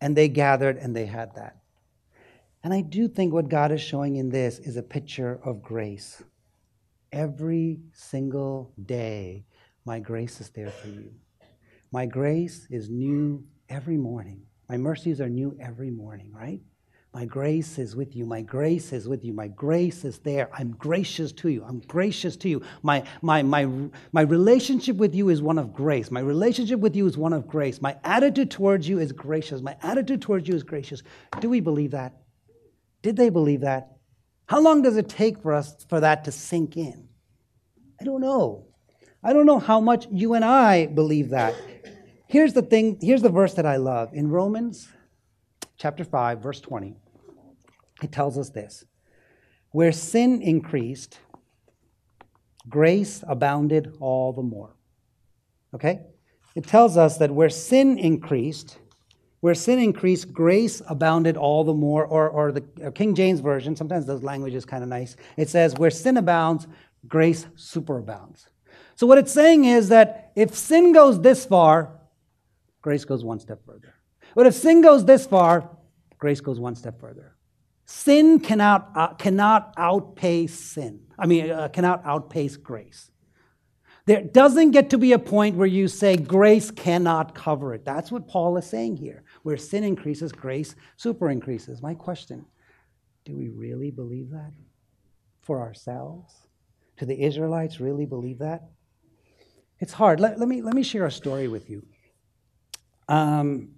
[0.00, 1.58] And they gathered and they had that.
[2.64, 6.22] And I do think what God is showing in this is a picture of grace.
[7.12, 9.44] every single day,
[9.84, 11.12] my grace is there for you.
[11.92, 14.42] My grace is new every morning.
[14.68, 16.60] My mercies are new every morning, right?
[17.12, 18.24] My grace is with you.
[18.24, 19.32] My grace is with you.
[19.32, 20.48] My grace is there.
[20.54, 21.64] I'm gracious to you.
[21.64, 22.62] I'm gracious to you.
[22.82, 23.68] My, my, my,
[24.12, 26.12] my relationship with you is one of grace.
[26.12, 27.82] My relationship with you is one of grace.
[27.82, 29.60] My attitude towards you is gracious.
[29.60, 31.02] My attitude towards you is gracious.
[31.40, 32.14] Do we believe that?
[33.02, 33.96] Did they believe that?
[34.46, 37.08] How long does it take for us for that to sink in?
[38.00, 38.66] I don't know.
[39.22, 41.54] I don't know how much you and I believe that.
[42.28, 44.10] Here's the thing, here's the verse that I love.
[44.12, 44.88] In Romans
[45.76, 46.96] chapter 5, verse 20,
[48.02, 48.84] it tells us this
[49.70, 51.18] Where sin increased,
[52.68, 54.76] grace abounded all the more.
[55.74, 56.00] Okay?
[56.54, 58.78] It tells us that where sin increased,
[59.40, 62.04] where sin increased, grace abounded all the more.
[62.04, 65.16] Or, or the uh, King James Version, sometimes those language is kind of nice.
[65.36, 66.66] It says, Where sin abounds,
[67.06, 68.46] grace superabounds.
[68.96, 72.00] So, what it's saying is that if sin goes this far,
[72.82, 73.94] grace goes one step further.
[74.34, 75.70] But if sin goes this far,
[76.18, 77.34] grace goes one step further.
[77.92, 81.00] Sin cannot, uh, cannot outpace sin.
[81.18, 83.10] I mean, uh, cannot outpace grace.
[84.06, 87.84] There doesn't get to be a point where you say grace cannot cover it.
[87.84, 89.24] That's what Paul is saying here.
[89.42, 91.82] Where sin increases, grace super increases.
[91.82, 92.46] My question
[93.24, 94.52] do we really believe that
[95.42, 96.32] for ourselves?
[96.96, 98.70] Do the Israelites really believe that?
[99.80, 100.20] It's hard.
[100.20, 101.84] Let, let, me, let me share a story with you.
[103.08, 103.70] Um,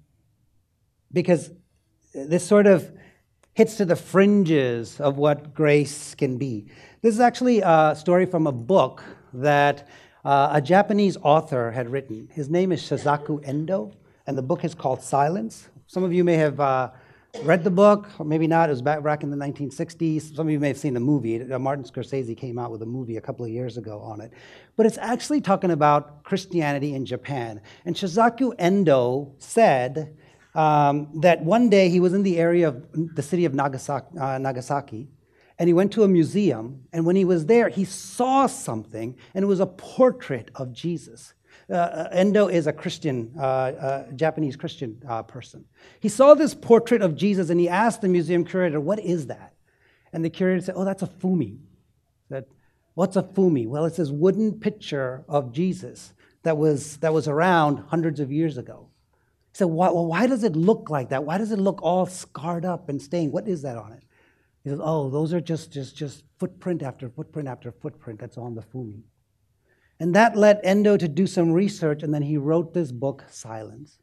[1.11, 1.51] because
[2.13, 2.93] this sort of
[3.55, 6.67] hits to the fringes of what grace can be.
[7.03, 9.03] This is actually a story from a book
[9.35, 9.89] that
[10.25, 12.29] uh, a Japanese author had written.
[12.33, 13.93] His name is Shusaku Endo,
[14.27, 15.69] and the book is called Silence.
[15.87, 16.93] Some of you may have uh,
[17.43, 18.71] read the book, or maybe not.
[18.71, 20.35] It was back, back in the 1960s.
[20.35, 21.43] Some of you may have seen the movie.
[21.43, 24.33] Uh, Martin Scorsese came out with a movie a couple of years ago on it.
[24.77, 27.61] But it's actually talking about Christianity in Japan.
[27.85, 30.17] And Shusaku Endo said
[30.55, 34.39] um, that one day he was in the area of the city of Nagasaki, uh,
[34.39, 35.09] Nagasaki,
[35.59, 36.85] and he went to a museum.
[36.93, 41.35] And when he was there, he saw something, and it was a portrait of Jesus.
[41.71, 45.65] Uh, uh Endo is a Christian, uh, uh, Japanese Christian uh, person.
[46.01, 49.55] He saw this portrait of Jesus, and he asked the museum curator, "What is that?"
[50.13, 51.59] And the curator said, "Oh, that's a fumi."
[52.29, 52.47] That,
[52.95, 53.67] what's a fumi?
[53.67, 56.13] Well, it's this wooden picture of Jesus
[56.43, 58.89] that was that was around hundreds of years ago.
[59.53, 61.25] Said, why, well, why does it look like that?
[61.25, 63.33] Why does it look all scarred up and stained?
[63.33, 64.03] What is that on it?
[64.65, 68.55] He says, oh, those are just, just, just footprint after footprint after footprint that's on
[68.55, 69.03] the fumi.
[70.01, 73.99] And that led Endo to do some research, and then he wrote this book, Silence.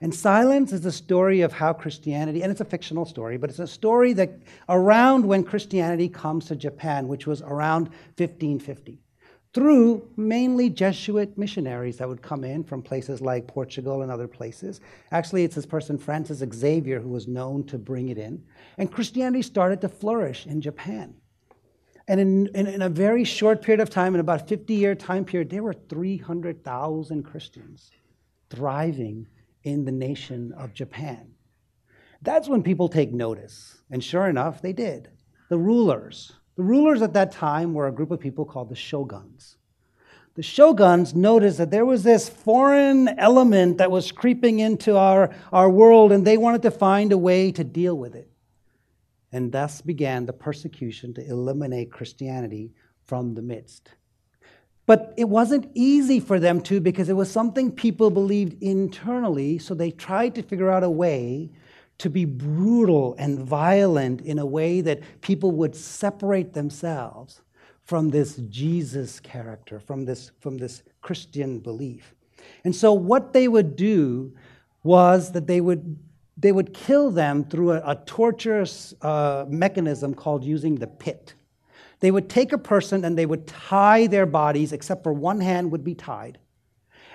[0.00, 3.58] And Silence is a story of how Christianity, and it's a fictional story, but it's
[3.58, 9.00] a story that around when Christianity comes to Japan, which was around 1550
[9.54, 14.80] through mainly Jesuit missionaries that would come in from places like Portugal and other places.
[15.10, 18.42] Actually, it's this person, Francis Xavier, who was known to bring it in.
[18.78, 21.14] And Christianity started to flourish in Japan.
[22.08, 24.94] And in, in, in a very short period of time, in about a 50 year
[24.94, 27.90] time period, there were 300,000 Christians
[28.50, 29.28] thriving
[29.64, 31.34] in the nation of Japan.
[32.22, 33.82] That's when people take notice.
[33.90, 35.10] And sure enough, they did.
[35.48, 39.56] The rulers, the rulers at that time were a group of people called the shoguns.
[40.36, 45.68] The shoguns noticed that there was this foreign element that was creeping into our, our
[45.68, 48.30] world, and they wanted to find a way to deal with it.
[49.32, 52.70] And thus began the persecution to eliminate Christianity
[53.06, 53.90] from the midst.
[54.86, 59.74] But it wasn't easy for them to because it was something people believed internally, so
[59.74, 61.50] they tried to figure out a way
[62.02, 67.42] to be brutal and violent in a way that people would separate themselves
[67.84, 72.14] from this Jesus character, from this, from this Christian belief.
[72.64, 74.34] And so, what they would do
[74.82, 75.96] was that they would,
[76.36, 81.34] they would kill them through a, a torturous uh, mechanism called using the pit.
[82.00, 85.70] They would take a person and they would tie their bodies, except for one hand
[85.70, 86.38] would be tied,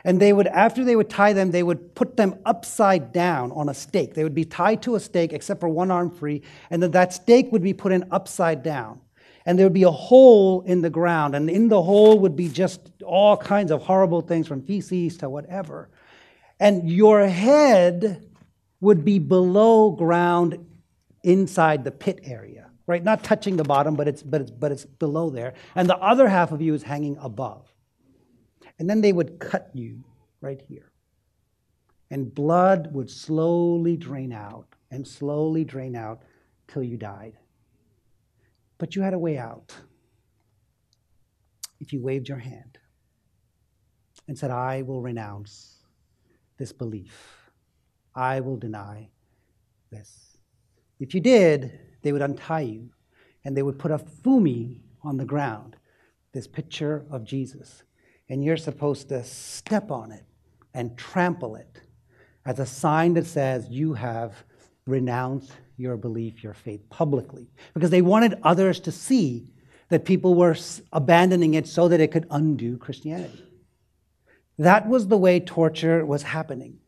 [0.04, 3.70] and they would, after they would tie them, they would put them upside down on
[3.70, 4.14] a stake.
[4.14, 7.14] They would be tied to a stake, except for one arm free, and then that
[7.14, 9.02] stake would be put in upside down.
[9.46, 12.50] And there would be a hole in the ground, and in the hole would be
[12.50, 15.90] just all kinds of horrible things from feces to whatever.
[16.60, 18.28] And your head
[18.82, 20.66] would be below ground
[21.24, 23.04] inside the pit area, right?
[23.04, 25.54] Not touching the bottom, but it's, but it's, but it's below there.
[25.76, 27.66] And the other half of you is hanging above.
[28.80, 30.04] And then they would cut you
[30.42, 30.92] right here.
[32.10, 36.22] And blood would slowly drain out and slowly drain out
[36.68, 37.38] till you died.
[38.78, 39.74] But you had a way out.
[41.80, 42.80] if you waved your hand
[44.28, 45.76] and said, I will renounce
[46.58, 47.52] this belief,
[48.16, 49.10] I will deny
[49.92, 50.38] this.
[51.00, 52.90] If you did, they would untie you
[53.46, 55.76] and they would put a fumi on the ground,
[56.32, 57.84] this picture of Jesus.
[58.30, 60.24] And you're supposed to step on it
[60.74, 61.82] and trample it
[62.46, 64.44] as a sign that says you have
[64.86, 67.48] renounced your belief, your faith publicly.
[67.74, 69.48] Because they wanted others to see
[69.90, 70.56] that people were
[70.92, 73.44] abandoning it so that it could undo Christianity.
[74.58, 76.80] That was the way torture was happening.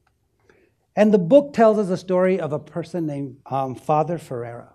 [0.96, 4.74] And the book tells us a story of a person named um, Father Ferreira,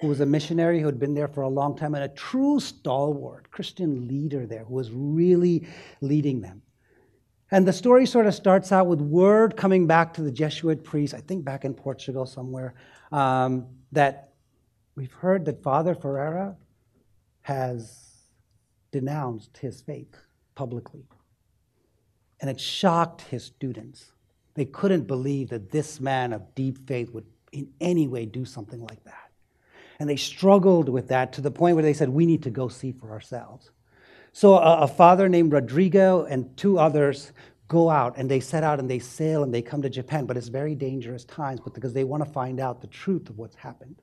[0.00, 2.60] who was a missionary who had been there for a long time and a true
[2.60, 5.66] stalwart Christian leader there who was really
[6.00, 6.62] leading them.
[7.50, 11.14] And the story sort of starts out with word coming back to the Jesuit priest,
[11.14, 12.74] I think back in Portugal somewhere,
[13.10, 14.34] um, that
[14.94, 16.56] we've heard that Father Ferreira
[17.40, 18.08] has
[18.90, 20.14] denounced his faith
[20.54, 21.06] publicly.
[22.40, 24.12] And it shocked his students.
[24.54, 28.80] They couldn't believe that this man of deep faith would in any way do something
[28.80, 29.27] like that.
[29.98, 32.68] And they struggled with that to the point where they said, We need to go
[32.68, 33.70] see for ourselves.
[34.32, 37.32] So a, a father named Rodrigo and two others
[37.66, 40.36] go out and they set out and they sail and they come to Japan, but
[40.36, 44.00] it's very dangerous times because they want to find out the truth of what's happened.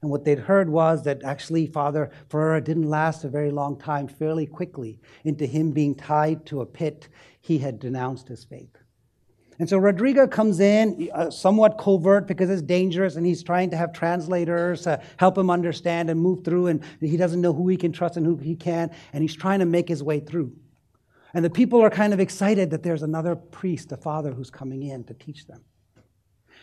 [0.00, 4.06] And what they'd heard was that actually Father Ferreira didn't last a very long time,
[4.06, 7.08] fairly quickly, into him being tied to a pit,
[7.40, 8.76] he had denounced his faith.
[9.58, 13.76] And so Rodrigo comes in, uh, somewhat covert because it's dangerous, and he's trying to
[13.76, 17.76] have translators uh, help him understand and move through, and he doesn't know who he
[17.76, 20.52] can trust and who he can, and he's trying to make his way through.
[21.34, 24.84] And the people are kind of excited that there's another priest, a father, who's coming
[24.84, 25.62] in to teach them.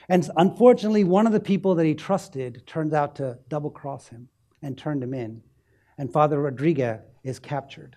[0.10, 4.30] And unfortunately, one of the people that he trusted turns out to double cross him
[4.62, 5.44] and turned him in.
[5.98, 7.96] And Father Rodriguez is captured.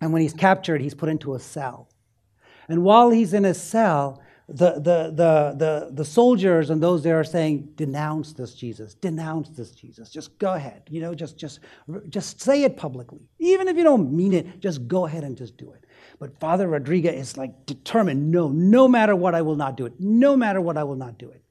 [0.00, 1.88] And when he's captured, he's put into a cell.
[2.68, 7.18] And while he's in his cell, the, the, the, the, the soldiers and those there
[7.18, 10.08] are saying, denounce this Jesus, denounce this Jesus.
[10.10, 10.82] Just go ahead.
[10.88, 11.60] You know, just, just,
[12.08, 13.28] just say it publicly.
[13.38, 15.84] Even if you don't mean it, just go ahead and just do it.
[16.18, 19.94] But Father Rodriguez is like determined no, no matter what, I will not do it.
[19.98, 21.42] No matter what, I will not do it.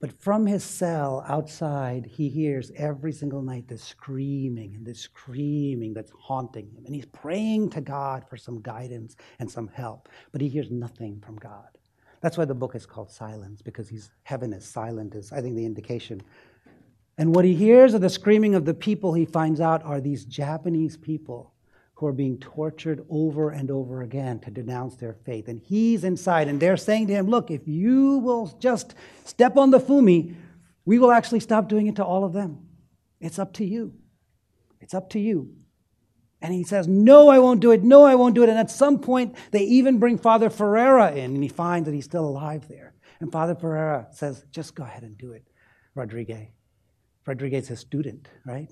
[0.00, 5.92] But from his cell outside, he hears every single night this screaming and this screaming
[5.92, 6.86] that's haunting him.
[6.86, 11.20] And he's praying to God for some guidance and some help, but he hears nothing
[11.20, 11.68] from God.
[12.22, 15.54] That's why the book is called Silence, because he's, heaven is silent, is I think
[15.56, 16.22] the indication.
[17.18, 20.24] And what he hears of the screaming of the people he finds out are these
[20.24, 21.52] Japanese people
[22.00, 25.48] who are being tortured over and over again to denounce their faith.
[25.48, 28.94] And he's inside, and they're saying to him, Look, if you will just
[29.26, 30.34] step on the fumi,
[30.86, 32.66] we will actually stop doing it to all of them.
[33.20, 33.92] It's up to you.
[34.80, 35.54] It's up to you.
[36.40, 37.84] And he says, No, I won't do it.
[37.84, 38.48] No, I won't do it.
[38.48, 42.06] And at some point, they even bring Father Ferreira in, and he finds that he's
[42.06, 42.94] still alive there.
[43.20, 45.46] And Father Ferreira says, Just go ahead and do it,
[45.94, 46.48] Rodriguez.
[47.26, 48.70] Rodriguez is a student, right?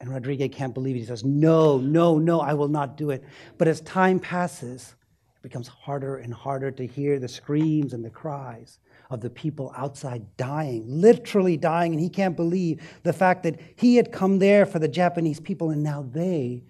[0.00, 1.00] And Rodriguez can't believe it.
[1.00, 3.22] He says, No, no, no, I will not do it.
[3.58, 4.94] But as time passes,
[5.36, 8.78] it becomes harder and harder to hear the screams and the cries
[9.10, 11.92] of the people outside dying, literally dying.
[11.92, 15.70] And he can't believe the fact that he had come there for the Japanese people
[15.70, 16.64] and now they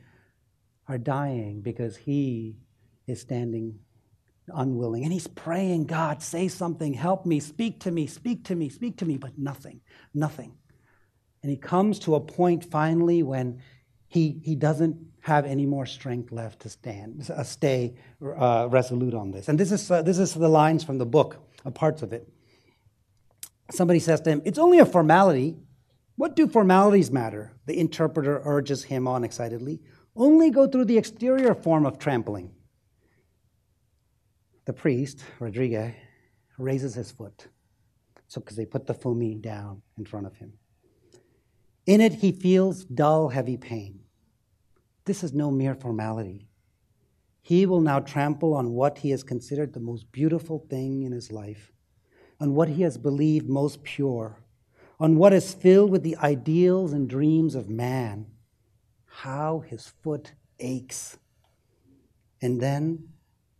[0.88, 2.56] are dying because he
[3.06, 3.78] is standing
[4.52, 5.04] unwilling.
[5.04, 8.96] And he's praying, God, say something, help me, speak to me, speak to me, speak
[8.98, 9.80] to me, but nothing,
[10.14, 10.54] nothing.
[11.42, 13.60] And he comes to a point finally when
[14.08, 19.30] he, he doesn't have any more strength left to stand, uh, stay uh, resolute on
[19.30, 19.48] this.
[19.48, 22.28] And this is, uh, this is the lines from the book, uh, parts of it.
[23.70, 25.56] Somebody says to him, It's only a formality.
[26.16, 27.52] What do formalities matter?
[27.66, 29.80] The interpreter urges him on excitedly.
[30.16, 32.50] Only go through the exterior form of trampling.
[34.64, 35.94] The priest, Rodriguez,
[36.58, 37.46] raises his foot.
[38.26, 40.52] So, because they put the fumi down in front of him.
[41.86, 44.00] In it, he feels dull, heavy pain.
[45.04, 46.46] This is no mere formality.
[47.42, 51.32] He will now trample on what he has considered the most beautiful thing in his
[51.32, 51.72] life,
[52.38, 54.38] on what he has believed most pure,
[55.00, 58.26] on what is filled with the ideals and dreams of man.
[59.06, 61.18] How his foot aches.
[62.42, 63.08] And then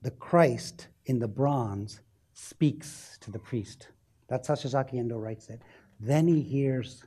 [0.02, 2.00] the Christ in the bronze
[2.34, 3.88] speaks to the priest.
[4.28, 5.60] That's how Sasaki Endo writes it.
[5.98, 7.04] Then he hears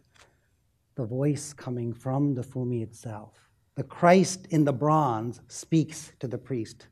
[0.96, 3.34] the voice coming from the fumi itself.
[3.76, 6.88] The Christ in the bronze speaks to the priest.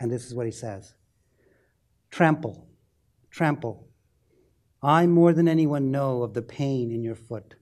[0.00, 0.94] And this is what he says
[2.10, 2.66] Trample,
[3.30, 3.88] trample.
[4.82, 7.54] I more than anyone know of the pain in your foot.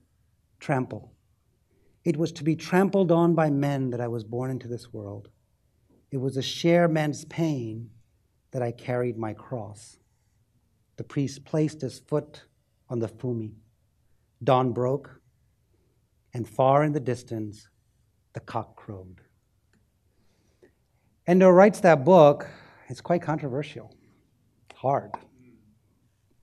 [0.59, 1.13] Trample.
[2.05, 5.29] It was to be trampled on by men that I was born into this world.
[6.11, 7.91] It was to share men's pain
[8.51, 9.99] that I carried my cross.
[10.97, 12.45] The priest placed his foot
[12.89, 13.55] on the fumi.
[14.43, 15.21] Dawn broke,
[16.35, 17.69] and far in the distance,
[18.35, 19.21] the cock crowed.
[21.27, 22.47] Endo writes that book.
[22.89, 23.97] It's quite controversial,
[24.75, 25.13] hard.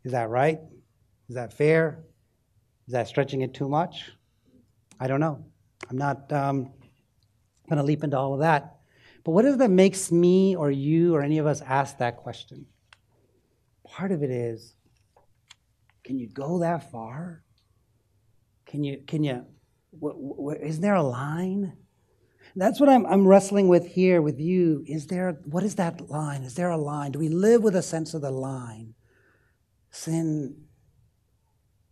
[0.04, 0.60] Is that right?
[1.30, 2.04] Is that fair?
[2.88, 4.12] Is that stretching it too much?
[5.00, 5.46] I don't know.
[5.90, 6.72] I'm not um,
[7.70, 8.78] going to leap into all of that.
[9.24, 12.18] But what is it that makes me or you or any of us ask that
[12.18, 12.66] question?
[13.86, 14.76] Part of it is
[16.04, 17.44] can you go that far?
[18.66, 19.46] Can you, can you,
[20.62, 21.78] is there a line?
[22.56, 24.84] That's what I'm, I'm wrestling with here with you.
[24.88, 26.44] Is there, what is that line?
[26.44, 27.12] Is there a line?
[27.12, 28.94] Do we live with a sense of the line?
[29.92, 30.66] Sin,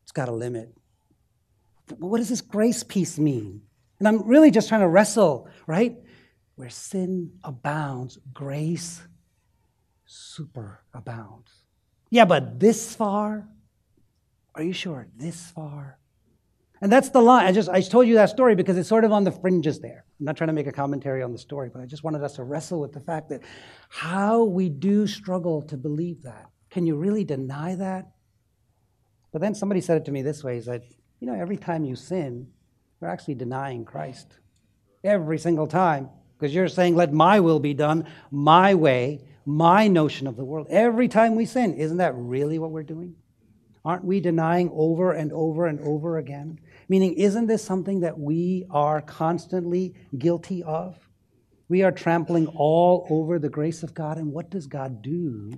[0.04, 0.74] it's got a limit.
[1.98, 3.62] What does this grace piece mean?
[4.00, 5.98] And I'm really just trying to wrestle, right?
[6.56, 9.02] Where sin abounds, grace
[10.06, 11.52] super abounds.
[12.10, 13.48] Yeah, but this far?
[14.56, 15.08] Are you sure?
[15.16, 16.00] This far?
[16.82, 17.46] And that's the line.
[17.46, 20.06] I just I told you that story because it's sort of on the fringes there.
[20.20, 22.36] I'm not trying to make a commentary on the story, but I just wanted us
[22.36, 23.42] to wrestle with the fact that
[23.90, 26.46] how we do struggle to believe that.
[26.70, 28.12] Can you really deny that?
[29.32, 30.84] But then somebody said it to me this way: is that
[31.20, 32.48] you know every time you sin,
[33.02, 34.38] you're actually denying Christ.
[35.04, 36.10] Every single time.
[36.38, 40.68] Because you're saying, let my will be done, my way, my notion of the world.
[40.70, 43.16] Every time we sin, isn't that really what we're doing?
[43.84, 46.60] Aren't we denying over and over and over again?
[46.90, 50.98] Meaning, isn't this something that we are constantly guilty of?
[51.70, 55.52] We are trampling all over the grace of God, and what does God do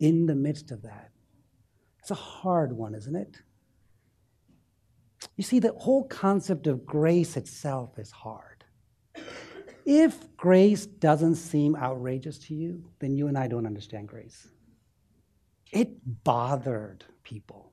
[0.00, 1.10] in the midst of that?
[1.98, 3.36] It's a hard one, isn't it?
[5.36, 8.64] You see, the whole concept of grace itself is hard.
[9.84, 14.48] If grace doesn't seem outrageous to you, then you and I don't understand grace.
[15.72, 15.90] It
[16.24, 17.69] bothered people.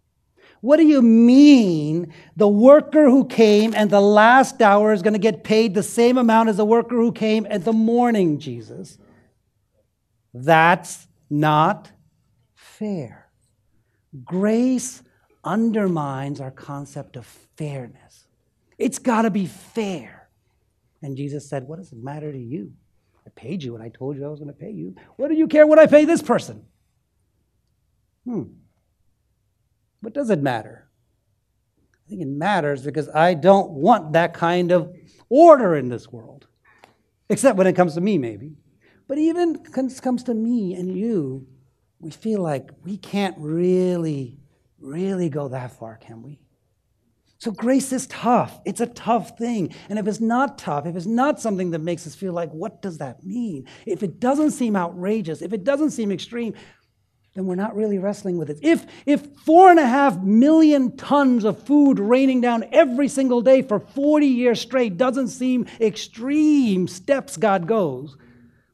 [0.62, 5.20] What do you mean the worker who came and the last hour is going to
[5.20, 8.98] get paid the same amount as the worker who came at the morning, Jesus?
[10.34, 11.92] That's not
[12.56, 13.30] fair.
[14.24, 15.04] Grace
[15.44, 18.26] undermines our concept of fairness.
[18.78, 20.30] It's got to be fair.
[21.02, 22.74] And Jesus said, What does it matter to you?
[23.26, 24.96] I paid you and I told you I was going to pay you.
[25.18, 26.66] What do you care what I pay this person?
[28.26, 28.44] Hmm.
[30.02, 30.90] What does it matter?
[32.06, 34.96] I think it matters because I don't want that kind of
[35.30, 36.48] order in this world.
[37.30, 38.56] Except when it comes to me, maybe.
[39.08, 41.48] But even when it comes to me and you,
[42.00, 44.40] we feel like we can't really,
[44.80, 46.40] really go that far, can we?
[47.40, 48.60] So grace is tough.
[48.66, 49.74] It's a tough thing.
[49.90, 52.82] And if it's not tough, if it's not something that makes us feel like, what
[52.82, 53.68] does that mean?
[53.86, 56.56] If it doesn't seem outrageous, if it doesn't seem extreme,
[57.38, 58.58] then we're not really wrestling with it.
[58.64, 63.62] If, if four and a half million tons of food raining down every single day
[63.62, 68.18] for 40 years straight doesn't seem extreme steps God goes,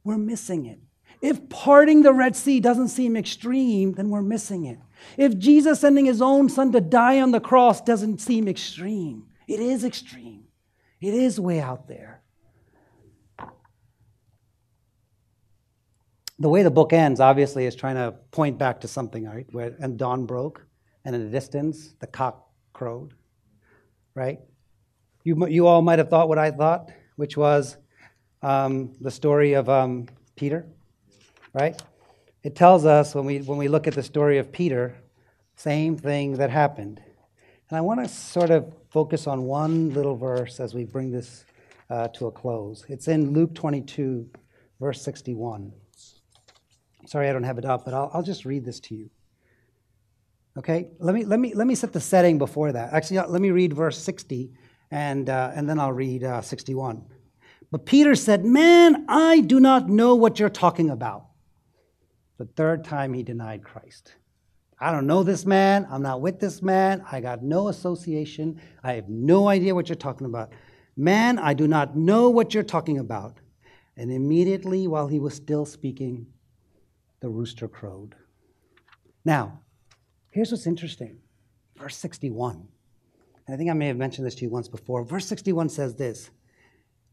[0.05, 0.79] we're missing it.
[1.21, 4.79] If parting the Red Sea doesn't seem extreme, then we're missing it.
[5.17, 9.59] If Jesus sending his own son to die on the cross doesn't seem extreme, it
[9.59, 10.45] is extreme.
[11.01, 12.22] It is way out there.
[16.43, 19.47] The way the book ends, obviously, is trying to point back to something, right?
[19.53, 20.61] Where and dawn broke,
[21.05, 23.13] and in the distance, the cock crowed,
[24.13, 24.39] right?
[25.23, 27.77] You, you all might have thought what I thought, which was
[28.41, 30.65] um, the story of um, Peter,
[31.53, 31.81] right?
[32.43, 34.97] It tells us when we when we look at the story of Peter,
[35.55, 37.01] same thing that happened.
[37.69, 41.45] And I want to sort of focus on one little verse as we bring this
[41.89, 42.85] uh, to a close.
[42.89, 44.29] It's in Luke 22,
[44.81, 45.71] verse 61.
[47.05, 49.09] Sorry, I don't have it up, but I'll, I'll just read this to you.
[50.57, 52.93] Okay, let me, let, me, let me set the setting before that.
[52.93, 54.51] Actually, let me read verse 60,
[54.91, 57.03] and, uh, and then I'll read uh, 61.
[57.71, 61.25] But Peter said, Man, I do not know what you're talking about.
[62.37, 64.13] The third time he denied Christ.
[64.79, 65.87] I don't know this man.
[65.89, 67.03] I'm not with this man.
[67.11, 68.59] I got no association.
[68.83, 70.51] I have no idea what you're talking about.
[70.95, 73.39] Man, I do not know what you're talking about.
[73.97, 76.27] And immediately, while he was still speaking,
[77.23, 78.15] the rooster crowed.
[79.23, 79.61] Now,
[80.29, 81.19] here's what's interesting.
[81.77, 82.67] Verse 61.
[83.47, 85.05] I think I may have mentioned this to you once before.
[85.05, 86.31] Verse 61 says this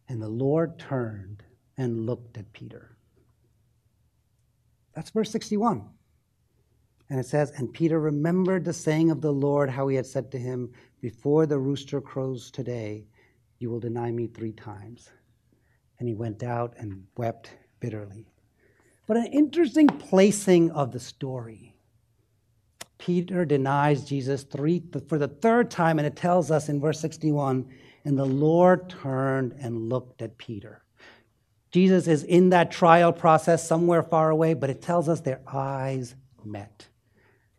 [0.09, 1.45] And the Lord turned
[1.79, 2.97] and looked at Peter.
[4.97, 5.89] That's verse 61.
[7.09, 10.33] And it says, And Peter remembered the saying of the Lord, how he had said
[10.33, 13.07] to him, Before the rooster crows today,
[13.61, 15.09] You will deny me three times.
[16.01, 18.27] And he went out and wept bitterly.
[19.11, 21.75] But an interesting placing of the story.
[22.97, 27.69] Peter denies Jesus three for the third time, and it tells us in verse 61
[28.05, 30.85] and the Lord turned and looked at Peter.
[31.73, 36.15] Jesus is in that trial process somewhere far away, but it tells us their eyes
[36.45, 36.87] met.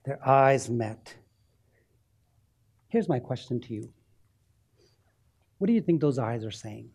[0.05, 1.15] Their eyes met.
[2.87, 3.89] Here's my question to you
[5.57, 6.91] What do you think those eyes are saying?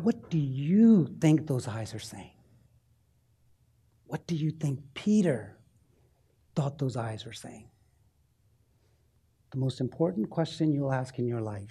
[0.00, 2.30] What do you think those eyes are saying?
[4.06, 5.58] What do you think Peter
[6.54, 7.68] thought those eyes were saying?
[9.50, 11.70] The most important question you'll ask in your life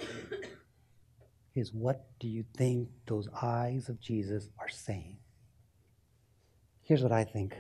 [1.55, 5.17] is what do you think those eyes of Jesus are saying?
[6.84, 7.55] Here's what I think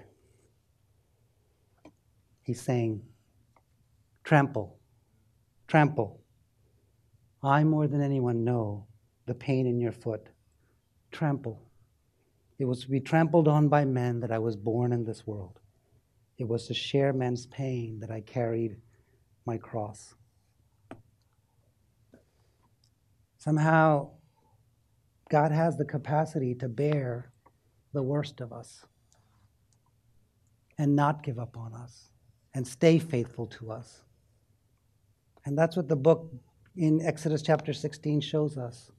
[2.43, 3.01] He's saying,
[4.23, 4.79] trample,
[5.67, 6.21] trample.
[7.43, 8.87] I more than anyone know
[9.25, 10.27] the pain in your foot.
[11.11, 11.61] Trample.
[12.59, 15.59] It was to be trampled on by men that I was born in this world.
[16.37, 18.77] It was to share men's pain that I carried
[19.45, 20.15] my cross.
[23.37, 24.09] Somehow,
[25.29, 27.31] God has the capacity to bear
[27.93, 28.85] the worst of us
[30.77, 32.09] and not give up on us
[32.53, 34.03] and stay faithful to us.
[35.45, 36.31] And that's what the book
[36.75, 38.91] in Exodus chapter 16 shows us.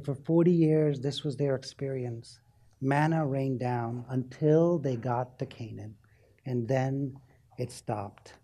[0.00, 2.40] For 40 years, this was their experience.
[2.80, 5.94] Manna rained down until they got to Canaan,
[6.44, 7.16] and then
[7.58, 8.34] it stopped.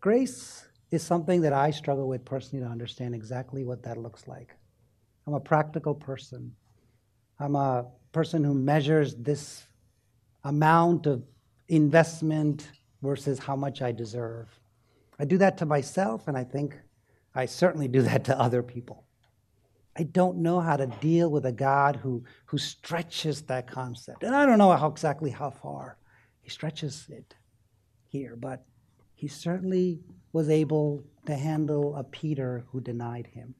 [0.00, 4.54] Grace is something that I struggle with personally to understand exactly what that looks like.
[5.26, 6.54] I'm a practical person.
[7.40, 9.66] I'm a person who measures this
[10.44, 11.24] amount of
[11.68, 12.68] investment
[13.02, 14.48] versus how much I deserve.
[15.18, 16.76] I do that to myself, and I think
[17.34, 19.04] I certainly do that to other people.
[19.96, 24.24] I don't know how to deal with a God who, who stretches that concept.
[24.24, 25.98] And I don't know how exactly how far
[26.40, 27.34] he stretches it
[28.08, 28.64] here, but
[29.14, 30.00] he certainly
[30.32, 33.54] was able to handle a Peter who denied him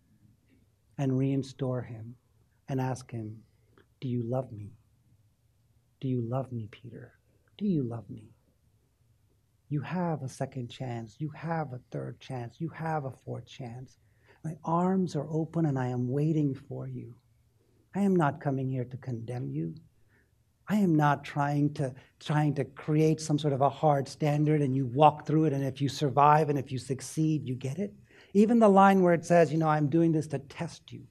[0.99, 2.17] and reinstore him
[2.69, 3.43] and ask him,
[4.01, 4.73] Do you love me?
[6.01, 7.13] Do you love me, Peter?
[7.57, 8.34] Do you love me?
[9.69, 11.17] You have a second chance.
[11.19, 12.61] You have a third chance.
[12.61, 13.97] You have a fourth chance.
[14.45, 17.15] My arms are open and I am waiting for you.
[17.95, 19.75] I am not coming here to condemn you.
[20.69, 24.75] I am not trying to trying to create some sort of a hard standard and
[24.75, 27.93] you walk through it and if you survive and if you succeed you get it.
[28.33, 31.03] Even the line where it says, you know, I'm doing this to test you.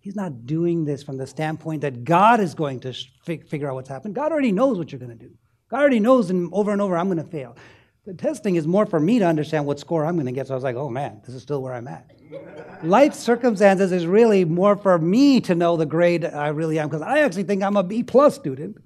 [0.00, 2.92] He's not doing this from the standpoint that God is going to
[3.24, 4.14] figure out what's happened.
[4.14, 5.32] God already knows what you're going to do.
[5.68, 7.56] God already knows and over and over I'm going to fail.
[8.04, 10.46] The testing is more for me to understand what score I'm going to get.
[10.46, 12.08] So I was like, oh man, this is still where I'm at.
[12.84, 17.02] Life circumstances is really more for me to know the grade I really am because
[17.02, 18.76] I actually think I'm a B plus student,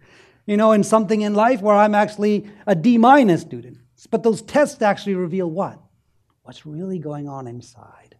[0.46, 3.78] you know, in something in life where I'm actually a D minus student.
[4.10, 5.78] But those tests actually reveal what?
[6.42, 8.16] What's really going on inside.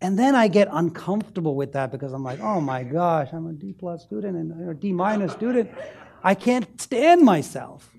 [0.00, 3.52] And then I get uncomfortable with that because I'm like, oh my gosh, I'm a
[3.52, 5.70] D plus student and or D minus student.
[6.22, 7.90] I can't stand myself.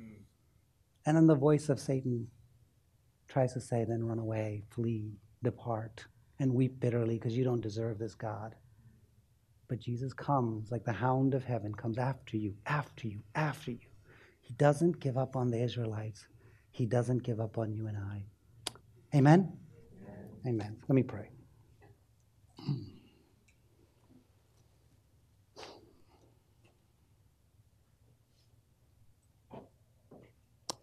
[1.05, 2.27] And then the voice of Satan
[3.27, 5.13] tries to say, then run away, flee,
[5.43, 6.05] depart,
[6.39, 8.55] and weep bitterly because you don't deserve this God.
[9.67, 13.79] But Jesus comes like the hound of heaven, comes after you, after you, after you.
[14.41, 16.25] He doesn't give up on the Israelites.
[16.71, 18.23] He doesn't give up on you and I.
[19.15, 19.51] Amen?
[20.03, 20.29] Amen.
[20.47, 20.77] Amen.
[20.87, 21.29] Let me pray.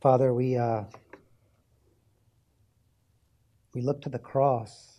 [0.05, 0.83] Father, we, uh,
[3.75, 4.99] we look to the cross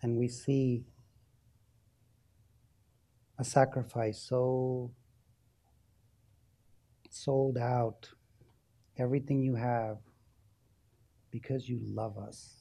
[0.00, 0.86] and we see
[3.38, 4.90] a sacrifice so
[7.10, 8.08] sold out,
[8.96, 9.98] everything you have,
[11.30, 12.54] because you love us.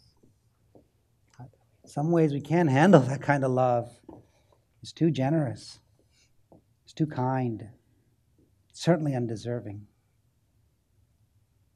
[1.86, 3.90] Some ways, we can't handle that kind of love.
[4.82, 5.80] It's too generous,
[6.84, 7.70] it's too kind,
[8.74, 9.88] certainly undeserving.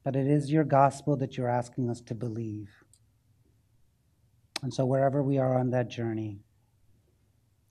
[0.04, 2.70] But it is your gospel that you're asking us to believe.
[4.62, 6.40] And so, wherever we are on that journey,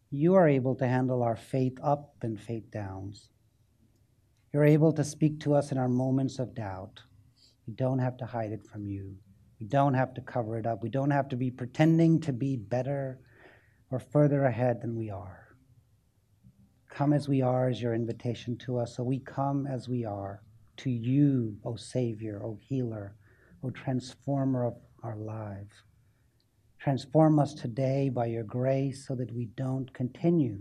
[0.10, 3.30] you are able to handle our faith up and faith downs.
[4.52, 7.02] You're able to speak to us in our moments of doubt.
[7.68, 9.16] We don't have to hide it from you.
[9.60, 10.84] We don't have to cover it up.
[10.84, 13.20] We don't have to be pretending to be better
[13.90, 15.48] or further ahead than we are.
[16.90, 18.96] Come as we are is your invitation to us.
[18.96, 20.44] So we come as we are
[20.78, 23.16] to you, O Savior, O Healer,
[23.64, 25.84] O Transformer of our lives.
[26.80, 30.60] Transform us today by your grace so that we don't continue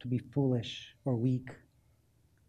[0.00, 1.50] to be foolish or weak,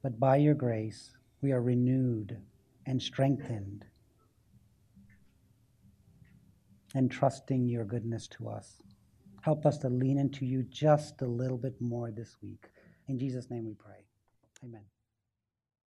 [0.02, 1.12] but by your grace
[1.42, 2.38] we are renewed
[2.86, 3.86] and strengthened
[6.94, 8.82] and trusting your goodness to us.
[9.42, 12.66] Help us to lean into you just a little bit more this week.
[13.08, 14.06] In Jesus' name we pray.
[14.64, 14.95] Amen.